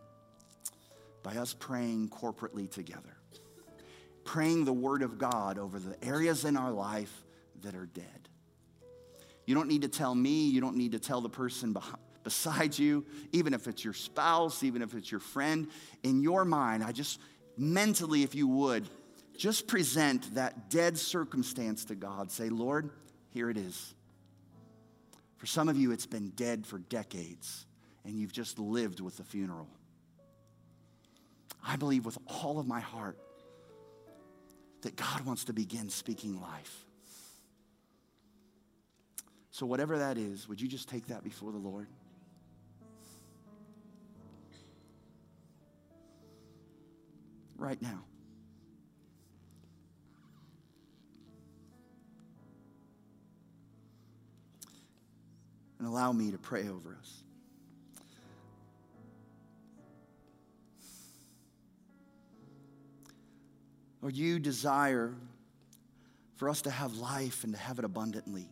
by 1.24 1.36
us 1.36 1.54
praying 1.60 2.08
corporately 2.08 2.72
together, 2.72 3.18
praying 4.24 4.64
the 4.64 4.72
Word 4.72 5.02
of 5.02 5.18
God 5.18 5.60
over 5.60 5.78
the 5.78 6.02
areas 6.02 6.46
in 6.46 6.56
our 6.56 6.72
life 6.72 7.12
that 7.62 7.76
are 7.76 7.88
dead. 7.88 8.30
You 9.46 9.56
don't 9.56 9.68
need 9.68 9.82
to 9.82 9.90
tell 9.90 10.16
me, 10.16 10.48
you 10.48 10.62
don't 10.62 10.78
need 10.78 10.94
to 10.94 11.00
tell 11.00 11.20
the 11.20 11.28
person 11.28 11.74
behind, 11.74 11.98
beside 12.24 12.80
you, 12.80 13.06
even 13.34 13.54
if 13.54 13.68
it's 13.68 13.84
your 13.84 13.94
spouse, 13.94 14.64
even 14.64 14.82
if 14.82 14.94
it's 14.94 15.12
your 15.12 15.20
friend. 15.20 15.68
In 16.04 16.22
your 16.22 16.46
mind, 16.46 16.82
I 16.82 16.94
just 16.94 17.20
mentally, 17.58 18.24
if 18.24 18.36
you 18.36 18.48
would, 18.48 18.88
just 19.36 19.68
present 19.68 20.34
that 20.36 20.70
dead 20.70 20.98
circumstance 20.98 21.84
to 21.86 21.96
God. 21.96 22.32
Say, 22.32 22.48
Lord, 22.48 22.92
here 23.30 23.50
it 23.50 23.58
is. 23.58 23.94
For 25.38 25.46
some 25.46 25.70
of 25.70 25.78
you, 25.78 25.92
it's 25.92 26.06
been 26.06 26.30
dead 26.32 26.66
for 26.66 26.80
decades, 26.80 27.66
and 28.04 28.20
you've 28.20 28.34
just 28.34 28.60
lived 28.60 29.00
with 29.00 29.18
the 29.18 29.24
funeral. 29.24 29.68
I 31.66 31.76
believe 31.76 32.06
with 32.06 32.18
all 32.28 32.60
of 32.60 32.68
my 32.68 32.80
heart 32.80 33.18
that 34.82 34.96
God 34.96 35.22
wants 35.26 35.46
to 35.46 35.54
begin 35.54 35.90
speaking 35.90 36.42
life. 36.42 36.86
So, 39.52 39.66
whatever 39.66 39.98
that 39.98 40.18
is, 40.18 40.48
would 40.48 40.62
you 40.62 40.68
just 40.68 40.88
take 40.88 41.08
that 41.08 41.24
before 41.24 41.52
the 41.52 41.58
Lord? 41.58 41.88
Right 47.58 47.82
now. 47.82 48.04
And 55.80 55.88
allow 55.88 56.12
me 56.12 56.32
to 56.32 56.38
pray 56.38 56.68
over 56.68 56.98
us. 57.00 57.24
Lord, 64.02 64.16
you 64.16 64.40
desire 64.40 65.14
for 66.36 66.50
us 66.50 66.62
to 66.62 66.72
have 66.72 66.96
life 66.96 67.44
and 67.44 67.54
to 67.54 67.60
have 67.60 67.80
it 67.80 67.86
abundantly. 67.86 68.50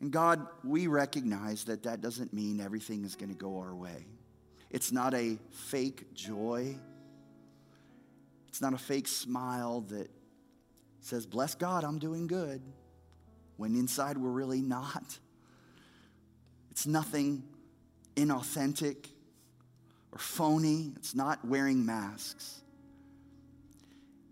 And 0.00 0.10
God, 0.10 0.46
we 0.62 0.88
recognize 0.88 1.64
that 1.64 1.84
that 1.84 2.02
doesn't 2.02 2.34
mean 2.34 2.60
everything 2.60 3.04
is 3.04 3.16
going 3.16 3.30
to 3.30 3.34
go 3.34 3.58
our 3.58 3.74
way. 3.74 4.06
It's 4.70 4.92
not 4.92 5.14
a 5.14 5.38
fake 5.50 6.12
joy. 6.12 6.76
It's 8.48 8.60
not 8.60 8.74
a 8.74 8.78
fake 8.78 9.08
smile 9.08 9.82
that 9.88 10.10
says, 11.00 11.24
Bless 11.24 11.54
God, 11.54 11.84
I'm 11.84 11.98
doing 11.98 12.26
good. 12.26 12.60
when 13.56 13.74
inside 13.74 14.18
we're 14.18 14.30
really 14.30 14.60
not. 14.60 15.18
It's 16.76 16.86
nothing 16.86 17.42
inauthentic 18.16 19.06
or 20.12 20.18
phony, 20.18 20.92
it's 20.96 21.14
not 21.14 21.42
wearing 21.42 21.86
masks. 21.86 22.60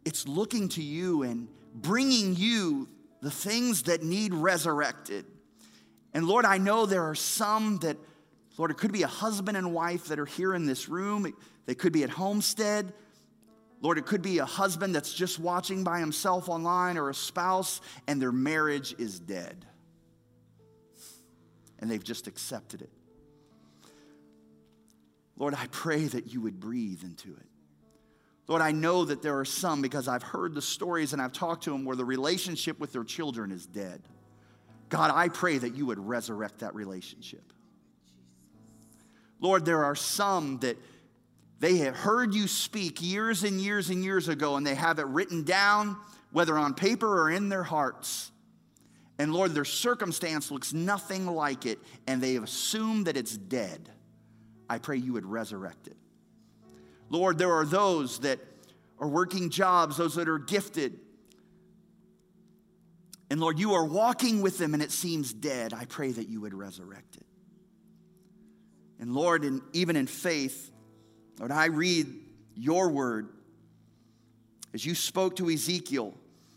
It's 0.04 0.28
looking 0.28 0.68
to 0.68 0.83
you 0.83 1.22
and 1.22 1.48
bringing 1.74 2.37
you 2.37 2.87
the 3.22 3.30
things 3.30 3.85
that 3.85 4.02
need 4.02 4.35
resurrected. 4.35 5.24
And 6.12 6.26
Lord, 6.26 6.44
I 6.44 6.59
know 6.59 6.85
there 6.85 7.04
are 7.04 7.14
some 7.14 7.78
that, 7.78 7.96
Lord, 8.59 8.70
it 8.70 8.76
could 8.76 8.92
be 8.92 9.04
a 9.04 9.09
husband 9.09 9.57
and 9.57 9.72
wife 9.72 10.09
that 10.09 10.18
are 10.18 10.26
here 10.26 10.52
in 10.52 10.66
this 10.66 10.87
room. 10.87 11.33
They 11.64 11.74
could 11.74 11.94
be 11.94 12.04
at 12.04 12.11
Homestead. 12.11 12.92
Lord, 13.80 13.96
it 13.96 14.04
could 14.04 14.20
be 14.20 14.40
a 14.40 14.44
husband 14.44 14.94
that's 14.94 15.14
just 15.14 15.38
watching 15.38 15.83
by 15.83 15.98
himself 15.98 16.50
online 16.50 16.98
or 16.98 17.09
a 17.09 17.14
spouse 17.14 17.80
and 18.07 18.20
their 18.20 18.33
marriage 18.33 18.94
is 18.98 19.18
dead. 19.18 19.64
And 21.78 21.90
they've 21.90 22.02
just 22.02 22.26
accepted 22.26 22.82
it. 22.82 22.90
Lord, 25.37 25.54
I 25.54 25.66
pray 25.70 26.04
that 26.06 26.32
you 26.32 26.40
would 26.42 26.60
breathe 26.60 27.02
into 27.02 27.28
it. 27.28 27.46
Lord, 28.46 28.62
I 28.62 28.72
know 28.72 29.04
that 29.04 29.22
there 29.22 29.38
are 29.38 29.44
some 29.44 29.80
because 29.80 30.06
I've 30.06 30.22
heard 30.22 30.54
the 30.54 30.62
stories 30.62 31.12
and 31.12 31.20
I've 31.20 31.32
talked 31.32 31.64
to 31.64 31.70
them 31.70 31.84
where 31.84 31.96
the 31.96 32.04
relationship 32.04 32.78
with 32.78 32.92
their 32.92 33.04
children 33.04 33.50
is 33.50 33.66
dead. 33.66 34.02
God, 34.90 35.10
I 35.14 35.28
pray 35.28 35.58
that 35.58 35.74
you 35.74 35.87
would 35.87 35.98
resurrect 35.98 36.58
that 36.58 36.74
relationship. 36.74 37.52
Lord, 39.40 39.64
there 39.64 39.84
are 39.84 39.96
some 39.96 40.58
that 40.60 40.76
they 41.58 41.78
have 41.78 41.96
heard 41.96 42.34
you 42.34 42.46
speak 42.46 43.02
years 43.02 43.44
and 43.44 43.60
years 43.60 43.88
and 43.88 44.04
years 44.04 44.28
ago 44.28 44.56
and 44.56 44.66
they 44.66 44.74
have 44.74 44.98
it 44.98 45.06
written 45.06 45.42
down, 45.42 45.96
whether 46.30 46.58
on 46.58 46.74
paper 46.74 47.22
or 47.22 47.30
in 47.30 47.48
their 47.48 47.62
hearts. 47.62 48.30
And 49.18 49.33
Lord, 49.33 49.55
their 49.55 49.64
circumstance 49.64 50.50
looks 50.50 50.72
nothing 50.72 51.27
like 51.27 51.66
it 51.66 51.79
and 52.07 52.22
they 52.22 52.35
have 52.35 52.42
assumed 52.42 53.07
that 53.07 53.16
it's 53.16 53.37
dead. 53.37 53.88
I 54.68 54.79
pray 54.79 54.96
you 54.96 55.12
would 55.12 55.27
resurrect 55.27 55.87
it. 55.87 55.96
Lord, 57.11 57.38
there 57.38 57.53
are 57.53 57.64
those 57.64 58.20
that 58.20 58.40
are 58.98 59.07
working 59.07 59.50
jobs, 59.50 59.96
those 59.96 60.16
that 60.16 60.29
are 60.29 60.38
gifted. 60.38 60.98
And 63.31 63.40
Lord, 63.40 63.59
you 63.59 63.74
are 63.74 63.85
walking 63.85 64.42
with 64.42 64.59
them 64.59 64.74
and 64.74 64.83
it 64.83 64.90
seems 64.90 65.33
dead. 65.33 65.72
I 65.72 65.85
pray 65.85 66.11
that 66.12 66.29
you 66.29 66.40
would 66.40 66.55
resurrect 66.55 67.16
it. 67.16 67.27
And 68.98 69.14
Lord, 69.14 69.44
in, 69.44 69.62
even 69.72 69.96
in 69.96 70.07
faith, 70.07 70.70
Lord, 71.38 71.53
I 71.53 71.66
read 71.66 72.07
your 72.55 72.88
word 72.88 73.29
as 74.72 74.85
you 74.85 74.94
spoke 74.94 75.37
to 75.37 75.50
Ezekiel. 75.50 76.14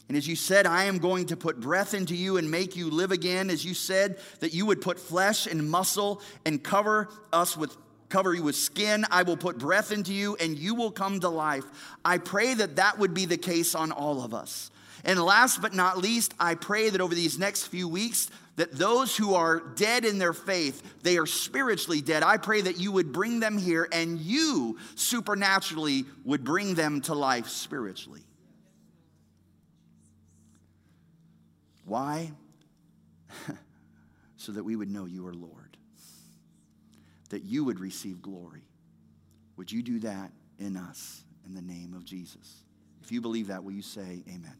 And 0.07 0.15
as 0.15 0.27
you 0.27 0.35
said, 0.35 0.65
I 0.65 0.85
am 0.85 0.99
going 0.99 1.25
to 1.27 1.37
put 1.37 1.59
breath 1.59 1.93
into 1.93 2.15
you 2.15 2.37
and 2.37 2.49
make 2.49 2.75
you 2.75 2.89
live 2.89 3.11
again, 3.11 3.49
as 3.49 3.65
you 3.65 3.73
said 3.73 4.19
that 4.39 4.53
you 4.53 4.65
would 4.65 4.81
put 4.81 4.99
flesh 4.99 5.47
and 5.47 5.69
muscle 5.69 6.21
and 6.45 6.63
cover 6.63 7.09
us 7.33 7.57
with 7.57 7.75
cover 8.09 8.33
you 8.33 8.43
with 8.43 8.55
skin. 8.55 9.05
I 9.11 9.23
will 9.23 9.35
put 9.35 9.57
breath 9.57 9.91
into 9.91 10.13
you 10.13 10.37
and 10.39 10.57
you 10.57 10.75
will 10.75 10.91
come 10.91 11.19
to 11.19 11.29
life. 11.29 11.65
I 12.05 12.19
pray 12.19 12.53
that 12.53 12.77
that 12.77 12.99
would 12.99 13.13
be 13.13 13.25
the 13.25 13.37
case 13.37 13.75
on 13.75 13.91
all 13.91 14.23
of 14.23 14.33
us. 14.33 14.71
And 15.03 15.21
last 15.21 15.61
but 15.61 15.73
not 15.73 15.97
least, 15.97 16.33
I 16.39 16.55
pray 16.55 16.89
that 16.89 17.01
over 17.01 17.13
these 17.13 17.37
next 17.37 17.67
few 17.67 17.87
weeks, 17.87 18.29
that 18.55 18.71
those 18.71 19.15
who 19.15 19.35
are 19.35 19.59
dead 19.59 20.03
in 20.03 20.17
their 20.17 20.33
faith, 20.33 20.81
they 21.03 21.17
are 21.17 21.25
spiritually 21.25 22.01
dead. 22.01 22.23
I 22.23 22.37
pray 22.37 22.61
that 22.61 22.79
you 22.79 22.91
would 22.91 23.13
bring 23.13 23.39
them 23.39 23.57
here 23.57 23.87
and 23.91 24.19
you 24.19 24.77
supernaturally 24.95 26.05
would 26.25 26.43
bring 26.43 26.73
them 26.73 27.01
to 27.01 27.13
life 27.13 27.47
spiritually. 27.49 28.21
Why? 31.87 32.31
so 34.37 34.51
that 34.51 34.63
we 34.63 34.75
would 34.75 34.91
know 34.91 35.05
you 35.05 35.25
are 35.25 35.33
Lord 35.33 35.67
that 37.29 37.43
you 37.43 37.63
would 37.65 37.79
receive 37.79 38.21
glory. 38.21 38.63
Would 39.57 39.71
you 39.71 39.81
do 39.81 39.99
that 39.99 40.31
in 40.59 40.77
us 40.77 41.23
in 41.45 41.53
the 41.53 41.61
name 41.61 41.93
of 41.93 42.05
Jesus? 42.05 42.63
If 43.01 43.11
you 43.11 43.21
believe 43.21 43.47
that, 43.47 43.63
will 43.63 43.71
you 43.71 43.81
say 43.81 44.23
amen? 44.27 44.57